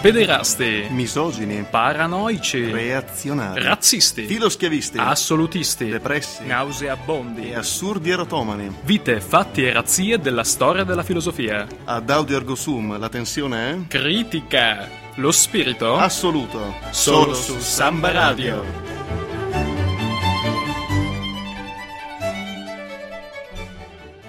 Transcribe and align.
Pederasti, 0.00 0.86
misogini, 0.90 1.66
paranoici, 1.68 2.70
reazionari, 2.70 3.60
razzisti, 3.60 4.26
filoschiavisti, 4.26 4.96
assolutisti, 4.96 5.86
depressi. 5.88 6.46
Nauseabondi, 6.46 7.50
e 7.50 7.56
assurdi 7.56 8.10
erotomani. 8.10 8.72
vite, 8.84 9.20
fatti 9.20 9.64
e 9.66 9.72
razzie 9.72 10.20
della 10.20 10.44
storia 10.44 10.84
della 10.84 11.02
filosofia. 11.02 11.66
Ad 11.84 12.08
Audio 12.10 12.36
Ergo 12.36 12.54
Sum 12.54 12.96
la 12.96 13.08
tensione 13.08 13.70
è? 13.70 13.86
Critica, 13.88 14.88
lo 15.16 15.32
spirito, 15.32 15.96
assoluto. 15.96 16.74
solo 16.90 17.34
su 17.34 17.58
Samba 17.58 18.12
Radio. 18.12 18.64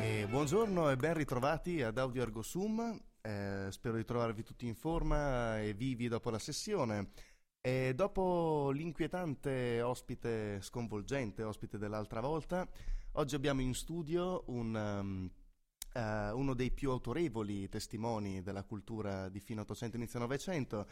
E 0.01 0.25
buongiorno 0.27 0.89
e 0.89 0.95
ben 0.95 1.13
ritrovati 1.13 1.83
ad 1.83 1.99
Audio 1.99 2.23
Ergo 2.23 2.41
Sum. 2.41 2.97
Eh, 3.21 3.67
spero 3.69 3.97
di 3.97 4.05
trovarvi 4.05 4.43
tutti 4.43 4.65
in 4.65 4.75
forma 4.75 5.59
e 5.61 5.73
vivi 5.73 6.07
dopo 6.07 6.29
la 6.29 6.39
sessione. 6.39 7.11
E 7.61 7.93
dopo 7.93 8.71
l'inquietante 8.71 9.81
ospite 9.81 10.61
sconvolgente, 10.61 11.43
ospite 11.43 11.77
dell'altra 11.77 12.21
volta, 12.21 12.67
oggi 13.13 13.35
abbiamo 13.35 13.59
in 13.61 13.73
studio 13.73 14.43
un, 14.47 14.73
um, 14.73 15.29
eh, 15.93 16.31
uno 16.31 16.53
dei 16.53 16.71
più 16.71 16.91
autorevoli 16.91 17.67
testimoni 17.67 18.41
della 18.41 18.63
cultura 18.63 19.27
di 19.27 19.41
fine 19.41 19.61
800 19.61 19.97
inizio 19.97 20.19
900, 20.19 20.87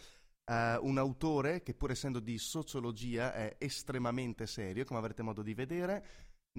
eh, 0.46 0.78
un 0.82 0.98
autore 0.98 1.62
che 1.64 1.74
pur 1.74 1.92
essendo 1.92 2.20
di 2.20 2.38
sociologia 2.38 3.34
è 3.34 3.56
estremamente 3.60 4.46
serio, 4.46 4.84
come 4.84 5.00
avrete 5.00 5.24
modo 5.24 5.42
di 5.42 5.54
vedere. 5.54 6.06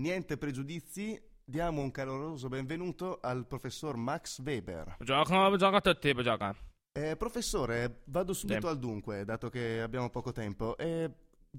Niente 0.00 0.38
pregiudizi, 0.38 1.20
diamo 1.48 1.80
un 1.80 1.90
caloroso 1.90 2.48
benvenuto 2.48 3.20
al 3.22 3.46
professor 3.46 3.96
Max 3.96 4.38
Weber. 4.40 4.96
Buongiorno, 4.98 5.46
buongiorno 5.48 5.76
a 5.78 5.80
tutti, 5.80 6.12
buongiorno. 6.12 6.54
Eh, 6.92 7.16
professore, 7.16 8.02
vado 8.04 8.34
subito 8.34 8.60
Sì. 8.60 8.66
al 8.66 8.78
dunque, 8.78 9.24
dato 9.24 9.48
che 9.48 9.80
abbiamo 9.80 10.10
poco 10.10 10.30
tempo. 10.32 10.76
Eh, 10.76 11.10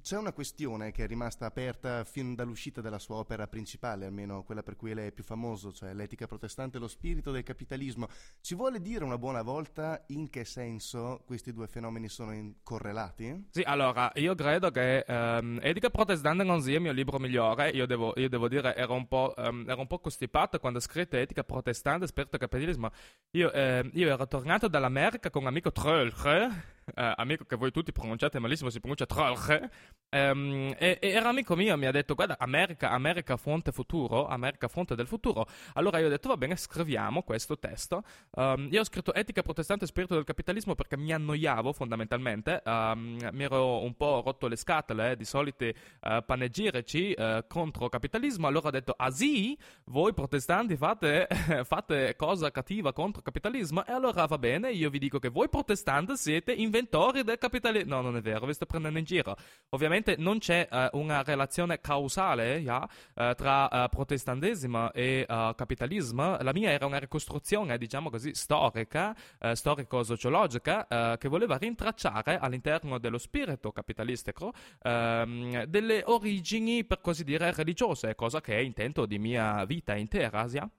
c'è 0.01 0.17
una 0.17 0.33
questione 0.33 0.91
che 0.91 1.03
è 1.03 1.07
rimasta 1.07 1.45
aperta 1.45 2.03
fin 2.03 2.35
dall'uscita 2.35 2.79
della 2.79 2.99
sua 2.99 3.15
opera 3.15 3.47
principale, 3.47 4.05
almeno 4.05 4.43
quella 4.43 4.61
per 4.61 4.75
cui 4.75 4.93
lei 4.93 5.07
è 5.07 5.11
più 5.11 5.23
famoso, 5.23 5.71
cioè 5.73 5.93
l'etica 5.93 6.27
protestante 6.27 6.77
e 6.77 6.79
lo 6.79 6.87
spirito 6.87 7.31
del 7.31 7.43
capitalismo. 7.43 8.07
Ci 8.39 8.55
vuole 8.55 8.81
dire 8.81 9.03
una 9.03 9.17
buona 9.17 9.41
volta 9.41 10.03
in 10.07 10.29
che 10.29 10.45
senso 10.45 11.23
questi 11.25 11.53
due 11.53 11.67
fenomeni 11.67 12.07
sono 12.07 12.33
in- 12.33 12.55
correlati? 12.63 13.47
Sì, 13.49 13.61
allora, 13.61 14.11
io 14.15 14.35
credo 14.35 14.69
che 14.69 14.99
ehm, 14.99 15.59
Etica 15.61 15.89
protestante 15.89 16.43
non 16.43 16.61
sia 16.61 16.75
il 16.75 16.81
mio 16.81 16.91
libro 16.91 17.17
migliore. 17.17 17.69
Io 17.69 17.85
devo, 17.85 18.13
io 18.15 18.29
devo 18.29 18.47
dire, 18.47 18.75
ero 18.75 18.93
un, 18.93 19.07
po', 19.07 19.35
ehm, 19.35 19.65
ero 19.67 19.79
un 19.79 19.87
po' 19.87 19.99
costipato 19.99 20.59
quando 20.59 20.79
ho 20.79 20.81
scritto 20.81 21.17
Etica 21.17 21.43
protestante, 21.43 22.07
spirito 22.07 22.37
del 22.37 22.47
capitalismo. 22.47 22.91
Io, 23.31 23.51
ehm, 23.51 23.89
io 23.93 24.09
ero 24.09 24.27
tornato 24.27 24.67
dall'America 24.67 25.29
con 25.29 25.41
un 25.41 25.47
amico 25.47 25.71
Trölche, 25.71 26.77
eh, 26.95 27.13
amico 27.15 27.45
che 27.45 27.55
voi 27.55 27.71
tutti 27.71 27.91
pronunciate 27.91 28.39
malissimo, 28.39 28.69
si 28.69 28.79
pronuncia 28.79 29.05
Trölche, 29.05 29.69
ehm, 30.09 30.75
e, 30.77 30.97
e 31.01 31.09
era 31.09 31.29
amico 31.29 31.55
mio, 31.55 31.77
mi 31.77 31.85
ha 31.85 31.91
detto, 31.91 32.15
guarda, 32.15 32.37
America, 32.39 32.91
America 32.91 33.37
fonte 33.37 33.71
futuro, 33.71 34.27
America 34.27 34.67
fonte 34.67 34.95
del 34.95 35.07
futuro. 35.07 35.47
Allora 35.73 35.99
io 35.99 36.07
ho 36.07 36.09
detto, 36.09 36.29
va 36.29 36.37
bene, 36.37 36.55
scriviamo 36.55 37.23
questo 37.23 37.57
testo. 37.57 38.03
Um, 38.31 38.67
io 38.71 38.81
ho 38.81 38.83
scritto 38.83 39.13
Etica 39.13 39.41
protestante 39.41 39.85
e 39.85 39.87
spirito 39.87 40.15
del 40.15 40.23
capitalismo 40.23 40.75
perché 40.75 40.97
mi 40.97 41.11
annoiavo 41.11 41.73
fondamentalmente, 41.73 42.61
Um, 42.69 43.17
mi 43.31 43.43
ero 43.43 43.81
un 43.81 43.95
po' 43.95 44.21
rotto 44.23 44.47
le 44.47 44.55
scatole 44.55 45.11
eh, 45.11 45.15
di 45.15 45.25
soliti 45.25 45.65
eh, 45.65 46.23
panegirici 46.25 47.11
eh, 47.13 47.45
contro 47.47 47.89
capitalismo, 47.89 48.47
allora 48.47 48.67
ho 48.67 48.71
detto, 48.71 48.93
ah 48.95 49.11
sì, 49.11 49.57
voi 49.85 50.13
protestanti 50.13 50.75
fate, 50.75 51.27
fate 51.63 52.15
cosa 52.15 52.51
cattiva 52.51 52.93
contro 52.93 53.21
capitalismo? 53.21 53.85
E 53.85 53.91
allora 53.91 54.25
va 54.25 54.37
bene, 54.37 54.71
io 54.71 54.89
vi 54.89 54.99
dico 54.99 55.19
che 55.19 55.29
voi 55.29 55.49
protestanti 55.49 56.15
siete 56.15 56.51
inventori 56.79 57.23
del 57.23 57.37
capitalismo. 57.37 57.95
No, 57.95 58.01
non 58.01 58.15
è 58.15 58.21
vero, 58.21 58.45
vi 58.45 58.53
sto 58.53 58.65
prendendo 58.65 58.97
in 58.97 59.05
giro. 59.05 59.35
Ovviamente 59.69 60.15
non 60.17 60.39
c'è 60.39 60.67
eh, 60.71 60.89
una 60.93 61.21
relazione 61.23 61.79
causale 61.79 62.57
ja, 62.59 62.87
eh, 63.15 63.33
tra 63.35 63.69
eh, 63.69 63.89
protestantesimo 63.89 64.91
e 64.93 65.25
eh, 65.27 65.53
capitalismo. 65.55 66.37
La 66.41 66.53
mia 66.53 66.71
era 66.71 66.85
una 66.85 66.99
ricostruzione, 66.99 67.77
diciamo 67.77 68.09
così, 68.09 68.33
storica, 68.33 69.15
storico-sociologica, 69.51 71.17
che 71.17 71.27
voleva 71.27 71.57
rintracciare 71.57 72.37
all'interno 72.37 72.97
dello 72.99 73.17
spirito 73.17 73.71
capitalistico 73.71 74.53
ehm, 74.81 75.63
delle 75.65 76.03
origini, 76.05 76.85
per 76.85 77.01
così 77.01 77.23
dire, 77.23 77.51
religiose, 77.53 78.15
cosa 78.15 78.41
che 78.41 78.55
è 78.55 78.59
intento 78.59 79.05
di 79.05 79.19
mia 79.19 79.65
vita 79.65 79.95
intera, 79.95 80.47
sia? 80.47 80.69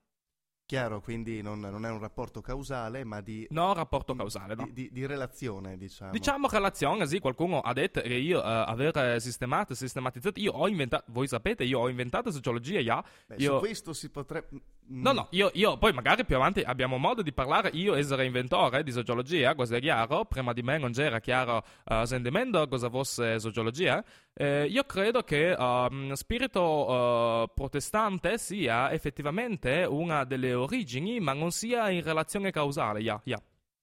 Chiaro, 0.71 1.01
quindi 1.01 1.43
non, 1.43 1.59
non 1.59 1.85
è 1.85 1.91
un 1.91 1.99
rapporto 1.99 2.41
causale, 2.41 3.03
ma 3.03 3.21
di, 3.21 3.45
No, 3.51 3.75
rapporto 3.75 4.15
causale, 4.15 4.55
no? 4.55 4.63
di, 4.67 4.73
di- 4.73 4.91
di 4.93 5.05
relazione, 5.05 5.77
diciamo. 5.77 6.13
Diciamo 6.13 6.47
relazione, 6.47 7.09
sì, 7.09 7.19
qualcuno 7.19 7.59
ha 7.59 7.73
detto 7.73 8.01
che 8.01 8.15
io 8.15 8.41
eh, 8.41 8.47
aver 8.47 9.21
sistemato, 9.21 9.75
sistematizzato, 9.75 10.39
io 10.39 10.53
ho 10.53 10.69
inventato, 10.69 11.07
voi 11.09 11.27
sapete, 11.27 11.65
io 11.65 11.81
ho 11.81 11.89
inventato 11.89 12.31
sociologia, 12.31 12.79
ja. 12.79 13.05
Beh, 13.27 13.35
io... 13.39 13.55
Su 13.55 13.59
questo 13.59 13.93
si 13.93 14.11
potrebbe... 14.11 14.61
mm, 14.91 15.03
No, 15.03 15.13
no, 15.13 15.27
io, 15.31 15.51
io 15.55 15.77
poi 15.79 15.93
magari 15.93 16.25
più 16.25 16.37
avanti 16.37 16.61
abbiamo 16.61 16.97
modo 16.99 17.23
di 17.23 17.33
parlare, 17.33 17.71
io 17.73 17.95
essere 17.95 18.25
inventore 18.25 18.83
di 18.83 18.93
sociologia, 18.93 19.55
questo 19.55 19.77
è 19.77 19.81
chiaro, 19.81 20.25
prima 20.25 20.53
di 20.53 20.63
me 20.63 20.79
non 20.79 20.93
c'era 20.93 21.21
chiaro 21.21 21.65
eh, 21.85 22.07
sentimento 22.07 22.67
cosa 22.69 22.89
fosse 22.89 23.39
sociologia. 23.41 24.05
Eh, 24.33 24.67
io 24.67 24.85
credo 24.85 25.23
che 25.23 25.53
ehm, 25.53 26.13
spirito 26.13 27.45
eh, 27.45 27.51
protestante 27.55 28.39
sia 28.39 28.93
effettivamente 28.93 29.85
una 29.89 30.25
delle 30.25 30.55
origini, 30.55 31.21
ma 31.21 31.33
non 31.33 31.51
sia 31.51 31.91
in 31.91 32.03
relazione 32.03 32.51
causale, 32.51 33.01
ja, 33.01 33.21
ja. 33.25 33.41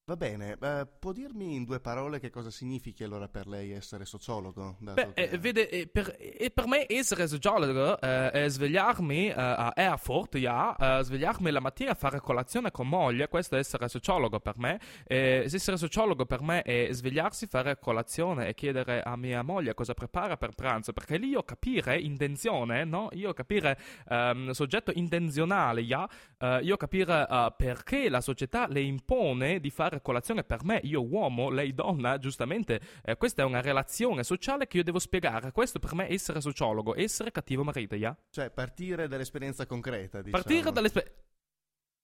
Va 0.10 0.16
bene, 0.16 0.58
eh, 0.62 0.88
può 0.98 1.12
dirmi 1.12 1.56
in 1.56 1.66
due 1.66 1.82
parole 1.82 2.22
che 2.22 2.30
cosa 2.30 2.50
significhi 2.50 3.04
allora 3.04 3.28
per 3.28 3.46
lei 3.46 3.74
essere 3.74 4.06
sociologo? 4.06 4.78
Beh, 4.80 5.12
che- 5.12 5.24
eh, 5.32 5.38
vede, 5.38 5.68
eh, 5.68 5.86
per, 5.86 6.16
eh, 6.18 6.50
per 6.50 6.66
me 6.66 6.86
essere 6.88 7.28
sociologo 7.28 8.00
eh, 8.00 8.32
è 8.32 8.48
svegliarmi 8.48 9.28
eh, 9.28 9.34
a 9.36 9.74
Erfurt, 9.76 10.36
eh, 10.36 11.00
svegliarmi 11.02 11.52
la 11.52 11.60
mattina 11.60 11.92
a 11.92 11.96
fare 11.96 12.22
colazione 12.22 12.72
con 12.72 12.88
moglie, 12.88 13.28
questo 13.28 13.58
è 13.58 13.60
essere 13.60 13.90
sociologo 13.90 14.40
per 14.40 14.54
me. 14.56 14.80
Essere 15.04 15.76
sociologo 15.76 16.26
per 16.26 16.42
me 16.42 16.62
è 16.62 16.88
svegliarsi, 16.92 17.46
fare 17.46 17.78
colazione 17.78 18.48
e 18.48 18.54
chiedere 18.54 19.02
a 19.02 19.18
mia 19.18 19.42
moglie 19.42 19.74
cosa 19.74 19.94
prepara 19.94 20.38
per 20.38 20.52
pranzo, 20.52 20.94
perché 20.94 21.18
lì 21.18 21.28
io 21.28 21.44
capire 21.44 22.00
intenzione, 22.00 22.86
no? 22.86 23.10
Io 23.12 23.34
capire 23.34 23.78
ehm, 24.08 24.52
soggetto 24.52 24.92
intenzionale, 24.96 25.82
eh, 25.82 26.60
io 26.62 26.78
capire 26.78 27.28
eh, 27.30 27.54
perché 27.58 28.08
la 28.08 28.22
società 28.22 28.68
le 28.70 28.80
impone 28.80 29.60
di 29.60 29.70
fare 29.70 29.96
colazione 30.02 30.44
per 30.44 30.64
me, 30.64 30.80
io 30.84 31.06
uomo, 31.06 31.50
lei 31.50 31.74
donna, 31.74 32.18
giustamente, 32.18 32.80
eh, 33.04 33.16
questa 33.18 33.42
è 33.42 33.46
una 33.46 33.62
relazione 33.62 34.24
sociale 34.24 34.68
che 34.68 34.78
io 34.78 34.84
devo 34.84 35.00
spiegare. 35.00 35.52
Questo 35.52 35.80
per 35.80 35.94
me 35.94 36.08
è 36.08 36.14
essere 36.14 36.42
sociologo, 36.42 36.96
essere 36.96 37.32
cattivo 37.32 37.64
marito, 37.64 37.96
ja? 37.96 38.16
Cioè, 38.30 38.50
partire 38.50 39.08
dall'esperienza 39.08 39.66
concreta, 39.66 40.22
diciamo. 40.22 40.44
Partire 40.44 40.72
dall'esperienza... 40.72 41.26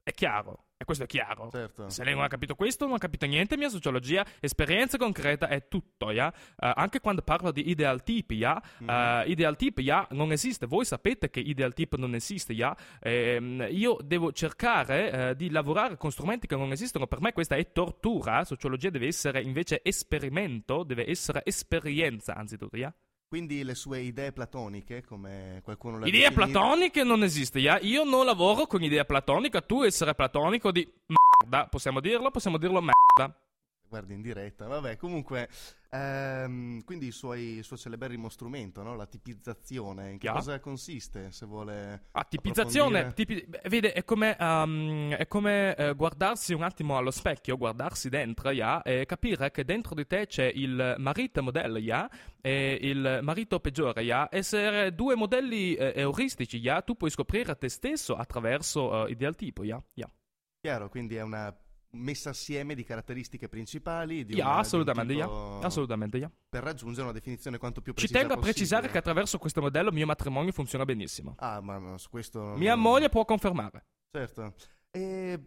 È 0.04 0.12
chiaro, 0.12 0.66
e 0.76 0.84
questo 0.84 1.06
è 1.06 1.08
chiaro. 1.08 1.48
Certo. 1.50 1.90
Se 1.90 2.04
lei 2.04 2.14
non 2.14 2.24
ha 2.24 2.28
capito 2.28 2.56
questo, 2.56 2.86
non 2.86 2.96
ha 2.96 2.98
capito 2.98 3.26
niente. 3.26 3.56
Mia 3.56 3.70
sociologia, 3.70 4.26
esperienza 4.42 4.98
concreta 4.98 5.48
è 5.48 5.70
tutto, 5.70 6.12
ja? 6.12 6.32
Eh, 6.32 6.74
anche 6.76 7.00
quando 7.00 7.22
parlo 7.22 7.52
di 7.54 7.70
idealtipi, 7.70 8.36
ja? 8.36 8.62
Mhm. 8.80 8.90
Eh, 8.90 9.24
idealtip, 9.28 9.80
ja, 9.80 10.06
non 10.12 10.34
esiste. 10.34 10.66
Voi 10.66 10.84
sapete 10.84 11.30
che 11.30 11.40
idealtip 11.40 11.96
non 11.96 12.16
esiste, 12.16 12.52
ja? 12.52 12.76
Ehm, 13.00 13.66
io 13.70 13.98
devo 14.04 14.34
cercare 14.34 15.30
eh, 15.30 15.36
di 15.38 15.50
lavorare 15.50 15.96
con 15.96 16.12
strumenti 16.12 16.48
che 16.48 16.58
non 16.58 16.74
esistono. 16.74 17.08
Per 17.08 17.22
me 17.22 17.32
questa 17.32 17.56
è 17.56 17.72
tortura. 17.72 18.44
Sociologia 18.44 18.90
deve 18.90 19.08
essere 19.08 19.42
invece 19.42 19.80
esperimento, 19.84 20.84
deve 20.84 21.10
essere 21.10 21.44
esperienza, 21.46 22.36
anzitutto, 22.36 22.76
ja? 22.76 22.94
Quindi 23.34 23.64
le 23.64 23.74
sue 23.74 24.00
idee 24.02 24.32
platoniche, 24.32 25.04
come 25.04 25.60
qualcuno 25.64 25.98
le 25.98 26.06
ha 26.06 26.08
Idea 26.08 26.30
definite- 26.30 26.52
platonica 26.52 27.04
non 27.04 27.24
esiste? 27.24 27.58
Io 27.58 28.04
non 28.04 28.26
lavoro 28.28 28.68
con 28.68 28.84
idea 28.84 29.06
platonica, 29.06 29.60
tu 29.60 29.82
essere 29.82 30.14
platonico 30.14 30.72
di 30.72 30.88
merda, 31.08 31.66
possiamo 31.66 32.00
dirlo? 32.00 32.30
Possiamo 32.30 32.60
dirlo 32.60 32.80
merda. 32.80 33.36
Guardi 33.94 34.16
in 34.16 34.22
diretta, 34.24 34.66
vabbè, 34.66 34.98
comunque, 34.98 35.48
ehm, 35.92 36.84
quindi 36.84 37.06
il, 37.06 37.14
suoi- 37.14 37.58
il 37.58 37.64
suo 37.64 37.78
celeberrimo 37.78 38.28
strumento, 38.28 38.82
no? 38.82 38.96
la 38.96 39.06
tipizzazione, 39.06 40.10
in 40.10 40.18
che 40.18 40.26
Yeah. 40.26 40.34
cosa 40.34 40.60
consiste, 40.60 41.32
se 41.32 41.46
vuole 41.46 42.02
Ah, 42.16 42.24
tipizzazione, 42.24 43.14
tipi- 43.14 43.46
vede, 43.70 43.94
è 43.94 44.04
come, 44.04 44.36
um, 44.40 45.14
è 45.14 45.28
come 45.28 45.76
eh, 45.76 45.94
guardarsi 45.94 46.54
un 46.54 46.64
attimo 46.64 46.98
allo 46.98 47.12
specchio, 47.12 47.56
guardarsi 47.56 48.10
dentro, 48.10 48.50
ja, 48.50 48.82
e 48.82 49.06
capire 49.06 49.52
che 49.52 49.64
dentro 49.64 49.94
di 49.94 50.08
te 50.08 50.26
c'è 50.26 50.52
il 50.54 50.96
marito 50.98 51.44
modello, 51.44 51.78
ja, 51.78 52.10
e 52.42 52.78
il 52.82 53.20
marito 53.22 53.60
peggiore, 53.60 54.02
ja, 54.02 54.28
essere 54.32 54.94
due 54.96 55.16
modelli 55.16 55.76
eh, 55.76 55.94
euristici, 55.96 56.58
ja, 56.58 56.82
tu 56.82 56.96
puoi 56.96 57.12
scoprire 57.12 57.56
te 57.58 57.70
stesso 57.70 58.16
attraverso 58.16 59.06
eh, 59.08 59.12
ideal 59.12 59.36
tipo, 59.36 59.64
ja, 59.64 59.80
ja. 59.94 60.10
Chiaro, 60.62 60.90
quindi 60.90 61.16
è 61.16 61.22
una 61.22 61.54
messa 61.96 62.32
assieme 62.32 62.76
di 62.76 62.84
caratteristiche 62.84 63.48
principali 63.48 64.26
di 64.26 64.34
Ja, 64.36 64.44
una- 64.44 64.52
di 64.52 64.56
un 64.56 64.60
assolutamente, 64.60 65.14
tipo- 65.14 65.60
assolutamente, 65.62 66.18
ja. 66.18 66.32
per 66.50 66.64
raggiungere 66.64 67.04
una 67.04 67.12
definizione 67.14 67.58
quanto 67.58 67.82
più 67.82 67.92
Ci 67.94 67.98
precisa 68.00 68.20
tengo 68.20 68.34
a 68.34 68.36
possibile. 68.38 68.54
precisare 68.66 68.90
che 68.92 68.98
attraverso 68.98 69.38
questo 69.38 69.62
modello 69.62 69.90
il 69.90 69.96
mio 69.96 70.06
matrimonio 70.06 70.52
funziona 70.52 70.86
benissimo. 70.86 71.36
Ah, 71.38 71.62
ma 71.62 71.98
su 71.98 72.10
questo... 72.10 72.54
Mia 72.56 72.76
moglie 72.76 73.10
può 73.10 73.24
confermare. 73.26 73.86
Certo. 74.12 74.54
E 74.92 75.40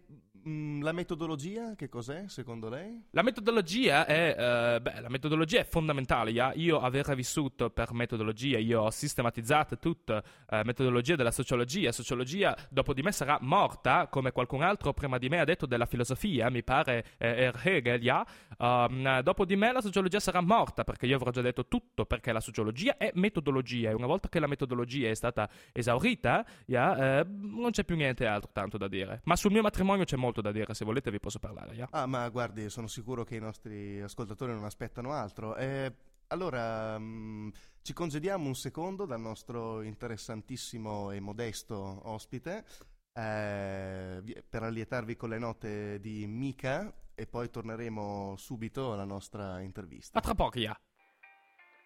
la 0.46 0.92
metodologia 0.92 1.74
che 1.74 1.88
cos'è 1.88 2.24
secondo 2.28 2.68
lei? 2.68 3.02
La 3.10 3.22
metodologia 3.22 4.06
è, 4.06 4.34
eh, 4.38 4.80
beh, 4.80 5.00
la 5.00 5.08
metodologia 5.08 5.60
è 5.60 5.64
fondamentale. 5.64 6.30
ja. 6.30 6.52
Io 6.54 6.78
aver 6.78 7.14
vissuto 7.16 7.70
per 7.70 7.92
metodologia, 7.92 8.58
io 8.58 8.82
ho 8.82 8.90
sistematizzato 8.90 9.78
tutta 9.78 10.22
la 10.46 10.62
metodologia 10.64 11.16
della 11.16 11.32
sociologia. 11.32 11.90
Sociologia 11.90 12.56
dopo 12.70 12.94
di 12.94 13.02
me 13.02 13.10
sarà 13.10 13.38
morta, 13.40 14.06
come 14.06 14.30
qualcun 14.30 14.62
altro 14.62 14.92
prima 14.92 15.18
di 15.18 15.28
me 15.28 15.40
ha 15.40 15.44
detto 15.44 15.66
della 15.66 15.86
filosofia, 15.86 16.48
mi 16.48 16.62
pare 16.62 17.04
eh, 17.18 17.44
er 17.44 17.60
Hegel, 17.62 18.02
ja. 18.02 18.24
Um, 18.58 19.20
dopo 19.20 19.44
di 19.44 19.56
me 19.56 19.72
la 19.72 19.80
sociologia 19.80 20.20
sarà 20.20 20.40
morta 20.40 20.84
perché 20.84 21.06
io 21.06 21.16
avrò 21.16 21.30
già 21.30 21.40
detto 21.40 21.66
tutto, 21.66 22.06
perché 22.06 22.32
la 22.32 22.40
sociologia 22.40 22.96
è 22.96 23.10
metodologia 23.14 23.90
e 23.90 23.94
una 23.94 24.06
volta 24.06 24.28
che 24.28 24.38
la 24.38 24.46
metodologia 24.46 25.10
è 25.10 25.14
stata 25.14 25.48
esaurita, 25.72 26.46
ja, 26.66 27.18
eh, 27.20 27.26
non 27.26 27.72
c'è 27.72 27.84
più 27.84 27.96
niente 27.96 28.26
altro 28.26 28.50
tanto 28.52 28.78
da 28.78 28.86
dire. 28.86 29.22
Ma 29.24 29.34
sul 29.34 29.50
mio 29.50 29.62
matrimonio 29.62 30.04
c'è 30.04 30.16
molto 30.16 30.35
da 30.40 30.52
dire, 30.52 30.74
se 30.74 30.84
volete 30.84 31.10
vi 31.10 31.20
posso 31.20 31.38
parlare, 31.38 31.74
ja. 31.74 31.88
Ah, 31.90 32.06
ma 32.06 32.28
guardi, 32.28 32.68
sono 32.68 32.86
sicuro 32.86 33.24
che 33.24 33.36
i 33.36 33.40
nostri 33.40 34.00
ascoltatori 34.00 34.52
non 34.52 34.64
aspettano 34.64 35.12
altro. 35.12 35.56
Eh, 35.56 35.92
allora, 36.28 36.98
mm, 36.98 37.50
ci 37.82 37.92
congediamo 37.92 38.46
un 38.46 38.54
secondo 38.54 39.06
dal 39.06 39.20
nostro 39.20 39.82
interessantissimo 39.82 41.10
e 41.12 41.20
modesto 41.20 42.00
ospite 42.08 42.64
eh, 43.12 44.44
per 44.48 44.62
allietarvi 44.62 45.16
con 45.16 45.28
le 45.28 45.38
note 45.38 46.00
di 46.00 46.26
Mika 46.26 46.92
e 47.14 47.26
poi 47.26 47.48
torneremo 47.48 48.34
subito 48.36 48.92
alla 48.92 49.04
nostra 49.04 49.60
intervista. 49.60 50.18
A 50.18 50.22
tra 50.22 50.34
poco, 50.34 50.58
ja. 50.58 50.78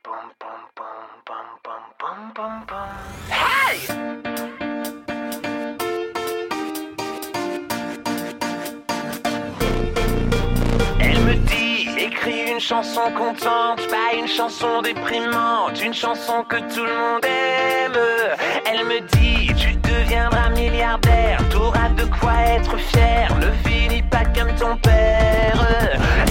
Pum, 0.03 0.35
dit, 12.25 12.31
écris 12.31 12.51
une 12.53 12.61
chanson 12.61 13.01
contente, 13.17 13.87
pas 13.89 14.17
une 14.17 14.29
chanson 14.29 14.83
déprimante, 14.83 15.83
une 15.83 15.95
chanson 15.95 16.45
que 16.49 16.57
tout 16.57 16.85
le 16.85 16.93
monde 16.93 17.25
aime. 17.25 17.99
Elle 18.67 18.85
me 18.85 19.01
dit, 19.01 19.53
tu 19.55 19.75
deviendras 19.75 20.51
milliardaire, 20.51 21.41
t'auras 21.51 21.89
de 21.91 22.05
quoi 22.05 22.33
être 22.47 22.77
fier, 22.79 23.29
ne 23.39 23.51
finis 23.69 24.03
pas 24.03 24.25
comme 24.25 24.55
ton 24.57 24.77
père. 24.77 25.67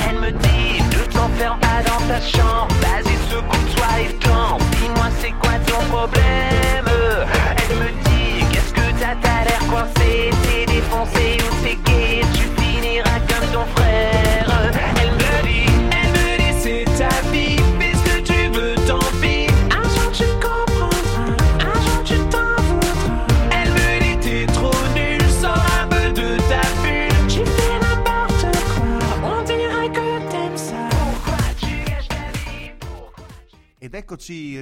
Elle 0.10 0.20
me 0.20 0.32
dit, 0.32 0.82
ne 0.84 1.12
t'enferme 1.12 1.60
pas 1.60 1.82
dans 1.86 2.08
ta 2.08 2.22
chambre, 2.22 2.74
vas-y 2.82 3.16
secoue-toi 3.30 3.88
et 4.02 4.26
danse, 4.26 4.62
dis-moi 4.82 5.10
c'est 5.20 5.32
quoi 5.32 5.54
ton 5.66 5.84
problème? 5.96 6.86
Elle 7.58 7.76
me 7.78 7.90
dit, 8.04 8.46
qu'est-ce 8.52 8.74
que 8.74 9.00
t'as, 9.00 9.16
t'as 9.22 9.44
l'air 9.46 9.60
coincé, 9.70 10.30
t'es 10.44 10.66
défoncé 10.72 11.38
ou 11.44 11.66
t'es 11.66 11.89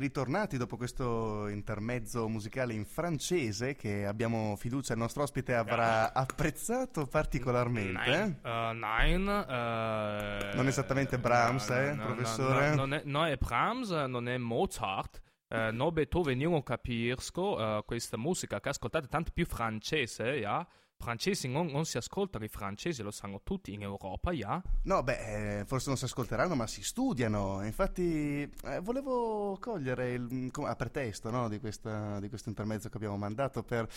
ritornati 0.07 0.57
dopo 0.57 0.77
questo 0.77 1.47
intermezzo 1.47 2.27
musicale 2.27 2.73
in 2.73 2.85
francese 2.85 3.75
che 3.75 4.05
abbiamo 4.05 4.55
fiducia 4.55 4.93
il 4.93 4.99
nostro 4.99 5.23
ospite 5.23 5.53
avrà 5.53 6.11
apprezzato 6.15 7.05
particolarmente. 7.05 7.91
Nein, 7.91 8.39
eh, 8.43 8.73
nein, 8.73 9.27
eh, 9.27 10.55
Non 10.55 10.67
esattamente 10.67 11.19
Brahms, 11.19 11.69
eh, 11.69 11.93
no, 11.93 12.07
no, 12.07 12.13
professore? 12.15 12.69
no, 12.69 12.75
non, 12.75 12.93
è, 12.93 13.01
no, 13.05 13.25
è 13.25 13.35
Brahms, 13.35 13.89
non 13.91 14.27
è 14.27 14.37
Mozart. 14.37 15.21
eh, 15.49 15.71
no 15.71 15.91
Beethoven, 15.91 16.39
io 16.39 16.49
non 16.49 16.63
capisco 16.63 17.59
eh, 17.59 17.83
questa 17.85 18.17
musica 18.17 18.59
che 18.59 18.69
ascoltate 18.69 19.07
tanto 19.07 19.31
più 19.33 19.45
francese, 19.45 20.23
ja? 20.39 20.65
Francesi 21.07 21.47
non, 21.47 21.67
non 21.67 21.85
si 21.85 21.97
ascoltano, 21.97 22.43
i 22.43 22.47
francesi 22.49 23.03
lo 23.03 23.11
sanno 23.11 23.41
tutti 23.43 23.71
in 23.71 23.83
Europa, 23.83 24.31
ja? 24.31 24.61
No, 24.83 25.03
beh, 25.03 25.59
eh, 25.59 25.65
forse 25.65 25.89
non 25.89 25.97
si 25.97 26.05
ascolteranno, 26.05 26.55
ma 26.55 26.65
si 26.65 26.81
studiano. 26.83 27.63
Infatti, 27.63 28.41
eh, 28.63 28.79
volevo 28.81 29.57
cogliere 29.61 30.13
il, 30.13 30.49
com- 30.51 30.65
a 30.65 30.75
pretesto 30.75 31.29
no, 31.29 31.47
di, 31.49 31.59
questa- 31.59 32.19
di 32.19 32.29
questo 32.29 32.49
intermezzo 32.49 32.89
che 32.89 32.97
abbiamo 32.97 33.15
mandato 33.15 33.61
per 33.63 33.87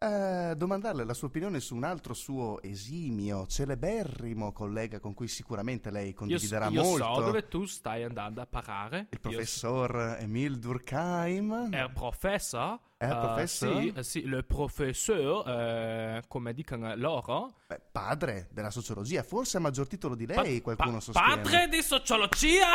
eh, 0.00 0.54
domandarle 0.56 1.04
la 1.04 1.12
sua 1.12 1.26
opinione 1.26 1.58
su 1.58 1.74
un 1.74 1.82
altro 1.82 2.14
suo 2.14 2.62
esimio, 2.62 3.46
celeberrimo 3.46 4.52
collega 4.52 5.00
con 5.00 5.12
cui 5.12 5.26
sicuramente 5.26 5.90
lei 5.90 6.08
Io, 6.08 6.14
condividerà 6.14 6.68
io 6.68 6.82
molto. 6.82 7.04
so 7.14 7.20
dove 7.22 7.48
tu 7.48 7.64
stai 7.64 8.04
andando 8.04 8.40
a 8.40 8.46
parare. 8.46 8.98
Il 8.98 9.06
Io 9.10 9.18
professor 9.20 10.16
Emile 10.20 10.58
Durkheim. 10.58 11.70
È 11.70 11.90
professor. 11.90 12.78
È 12.96 13.04
eh, 13.04 13.16
professor? 13.16 13.80
sì, 13.80 13.92
eh, 13.94 14.02
sì, 14.02 14.28
le 14.28 14.42
professeur, 14.44 15.48
eh, 15.48 16.22
come 16.28 16.52
dicono 16.52 16.94
loro. 16.96 17.54
Beh, 17.66 17.80
padre 17.92 18.48
della 18.52 18.70
sociologia, 18.70 19.22
forse 19.22 19.56
a 19.56 19.60
maggior 19.60 19.88
titolo 19.88 20.14
di 20.14 20.26
Pa- 20.26 20.42
lei, 20.42 20.60
qualcuno 20.60 20.94
pa- 20.94 21.00
sostiene. 21.00 21.34
Padre 21.42 21.68
di 21.68 21.82
sociologia? 21.82 22.66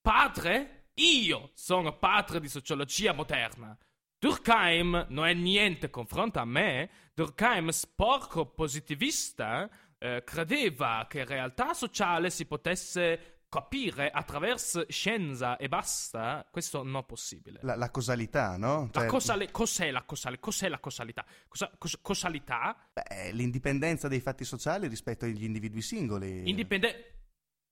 Padre? 0.00 0.86
Io 0.96 1.50
sono 1.54 1.96
padre 1.96 2.40
di 2.40 2.48
sociologia 2.48 3.12
moderna. 3.14 3.76
Durkheim 4.22 5.06
non 5.08 5.26
è 5.26 5.34
niente 5.34 5.90
confronto 5.90 6.38
a 6.38 6.44
me. 6.44 6.88
Durkheim, 7.12 7.70
sporco 7.70 8.46
positivista, 8.46 9.68
eh, 9.98 10.22
credeva 10.24 11.06
che 11.08 11.24
realtà 11.24 11.74
sociale 11.74 12.30
si 12.30 12.46
potesse 12.46 13.40
capire 13.48 14.10
attraverso 14.10 14.84
scienza 14.88 15.56
e 15.56 15.66
basta. 15.66 16.46
Questo 16.52 16.84
non 16.84 17.02
è 17.02 17.04
possibile. 17.04 17.58
La, 17.62 17.74
la 17.74 17.90
causalità, 17.90 18.56
no? 18.56 18.88
La 18.92 19.00
Cioè, 19.00 19.08
cosale- 19.08 19.50
cos'è 19.50 19.90
la 19.90 20.02
cosale- 20.04 20.38
Cos'è 20.38 20.68
la 20.68 20.78
causalità? 20.78 21.24
Cosa- 21.48 21.72
cos- 21.76 21.98
causalità? 22.00 22.76
beh, 22.92 23.32
l'indipendenza 23.32 24.06
dei 24.06 24.20
fatti 24.20 24.44
sociali 24.44 24.86
rispetto 24.86 25.24
agli 25.24 25.42
individui 25.42 25.82
singoli. 25.82 26.48
Indipendente. 26.48 27.16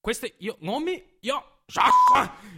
Queste 0.00 0.35
io 0.38 0.56
non 0.61 0.82
mi. 0.82 1.02
Io. 1.20 1.44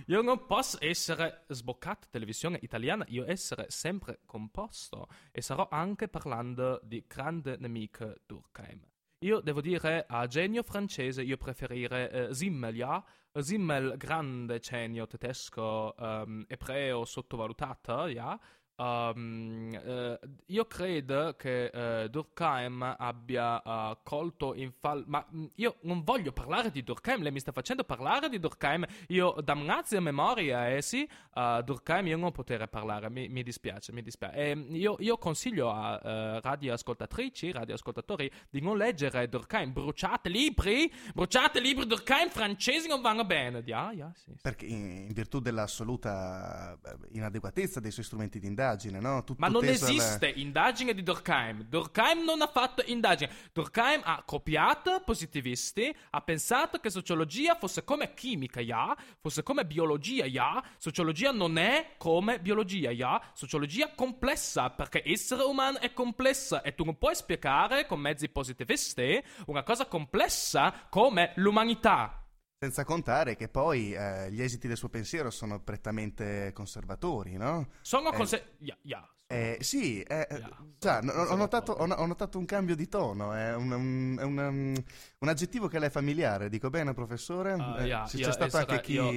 Io 0.06 0.22
non 0.22 0.46
posso 0.46 0.78
essere 0.80 1.44
sboccato 1.48 2.06
televisione 2.08 2.58
italiana, 2.62 3.04
io 3.08 3.28
essere 3.28 3.66
sempre 3.68 4.20
composto 4.24 5.08
e 5.30 5.42
sarò 5.42 5.68
anche 5.70 6.08
parlando 6.08 6.80
di 6.82 7.04
grande 7.06 7.56
nemico 7.58 8.14
Durkheim. 8.24 8.80
Io 9.24 9.40
devo 9.40 9.60
dire 9.60 10.06
a 10.08 10.26
genio 10.26 10.62
francese 10.62 11.22
io 11.22 11.36
preferire 11.36 12.10
eh, 12.10 12.34
Simmel, 12.34 12.74
ja? 12.74 13.04
Simmel, 13.34 13.96
grande 13.96 14.58
genio 14.58 15.06
tedesco, 15.06 15.94
ehm, 15.96 16.44
ebreo 16.48 17.04
sottovalutato, 17.04 18.06
ja? 18.06 18.38
Um, 18.82 19.70
eh, 19.72 20.18
io 20.46 20.64
credo 20.66 21.36
che 21.36 21.66
eh, 21.66 22.08
Durkheim 22.10 22.96
abbia 22.98 23.62
eh, 23.62 23.98
colto 24.02 24.54
in 24.54 24.72
fallo. 24.72 25.04
Ma 25.06 25.24
mh, 25.28 25.44
io 25.56 25.76
non 25.82 26.02
voglio 26.02 26.32
parlare 26.32 26.72
di 26.72 26.82
Durkheim, 26.82 27.22
lei 27.22 27.30
mi 27.30 27.38
sta 27.38 27.52
facendo 27.52 27.84
parlare 27.84 28.28
di 28.28 28.40
Durkheim. 28.40 28.84
Io, 29.08 29.36
damnazia 29.40 30.00
memoria, 30.00 30.68
eh 30.74 30.82
sì, 30.82 31.08
uh, 31.34 31.62
Durkheim 31.62 32.08
io 32.08 32.16
non 32.16 32.32
potrei 32.32 32.68
parlare, 32.68 33.08
mi, 33.08 33.28
mi 33.28 33.44
dispiace, 33.44 33.92
mi 33.92 34.02
dispiace. 34.02 34.34
E, 34.36 34.66
io, 34.70 34.96
io 34.98 35.16
consiglio 35.16 35.70
a 35.70 36.00
eh, 36.02 36.40
radioascoltatrici, 36.40 37.52
radioascoltatori 37.52 38.30
di 38.50 38.60
non 38.60 38.76
leggere 38.76 39.28
Durkheim. 39.28 39.72
Bruciate 39.72 40.28
libri, 40.28 40.92
bruciate 41.14 41.60
libri 41.60 41.86
Durkheim 41.86 42.30
francesi 42.30 42.88
non 42.88 43.00
vanno 43.00 43.24
bene. 43.24 43.62
Ja, 43.64 43.92
ja, 43.92 44.10
sì, 44.14 44.32
sì. 44.32 44.38
Perché 44.42 44.66
in, 44.66 45.06
in 45.06 45.12
virtù 45.12 45.38
dell'assoluta 45.38 46.76
inadeguatezza 47.12 47.78
dei 47.78 47.92
suoi 47.92 48.04
strumenti 48.04 48.40
di 48.40 48.46
indagine, 48.46 48.70
no? 49.00 49.24
Tutto 49.24 49.40
Ma 49.40 49.48
non 49.48 49.64
esiste 49.64 50.28
indagine 50.28 50.94
di 50.94 51.02
Durkheim. 51.02 51.64
Durkheim 51.64 52.24
non 52.24 52.40
ha 52.42 52.46
fatto 52.46 52.82
indagine. 52.86 53.30
Durkheim 53.52 54.00
ha 54.04 54.22
copiato 54.24 55.02
positivisti, 55.04 55.94
ha 56.10 56.20
pensato 56.20 56.78
che 56.78 56.90
sociologia 56.90 57.54
fosse 57.54 57.84
come 57.84 58.14
chimica, 58.14 58.60
ja, 58.60 58.96
fosse 59.20 59.42
come 59.42 59.64
biologia, 59.64 60.24
ja. 60.24 60.62
Sociologia 60.78 61.32
non 61.32 61.58
è 61.58 61.94
come 61.98 62.40
biologia, 62.40 62.90
ja. 62.90 63.20
Sociologia 63.32 63.90
complessa, 63.94 64.70
perché 64.70 65.02
essere 65.04 65.42
umano 65.42 65.78
è 65.78 65.92
complessa 65.92 66.62
e 66.62 66.74
tu 66.74 66.84
non 66.84 66.98
puoi 66.98 67.14
spiegare 67.14 67.86
con 67.86 68.00
mezzi 68.00 68.28
positivisti 68.28 69.22
una 69.46 69.62
cosa 69.62 69.86
complessa 69.86 70.86
come 70.88 71.32
l'umanità. 71.36 72.21
Senza 72.62 72.84
contare 72.84 73.34
che 73.34 73.48
poi 73.48 73.92
eh, 73.92 74.30
gli 74.30 74.40
esiti 74.40 74.68
del 74.68 74.76
suo 74.76 74.88
pensiero 74.88 75.30
sono 75.30 75.58
prettamente 75.58 76.52
conservatori, 76.54 77.36
no? 77.36 77.70
Sono 77.80 78.12
Eh. 78.12 78.42
Ja, 78.58 78.76
ja. 78.82 79.08
E 79.26 79.56
Eh, 79.58 79.64
sì, 79.64 80.00
eh, 80.02 80.26
eh, 80.30 80.36
Yeah. 80.36 80.56
già, 80.78 81.00
no- 81.00 81.10
ho, 81.12 81.34
notato, 81.34 81.72
ho, 81.72 81.84
ho 81.84 82.06
notato 82.06 82.38
un 82.38 82.44
cambio 82.44 82.76
di 82.76 82.86
tono, 82.88 83.32
è 83.32 83.56
un, 83.56 83.72
un- 83.72 84.16
è 84.16 84.22
un- 84.22 84.38
um, 84.38 84.74
un 85.18 85.28
aggettivo 85.28 85.66
che 85.66 85.80
le 85.80 85.86
è 85.86 85.90
familiare, 85.90 86.48
dico 86.48 86.70
bene 86.70 86.92
professore? 86.94 87.54
Uh, 87.54 87.78
Eh, 87.78 87.86
yeah, 87.86 88.04
c'è 88.04 88.30
stato 88.30 88.56
anche 88.58 88.80
chi 88.80 88.92
io- 88.92 89.10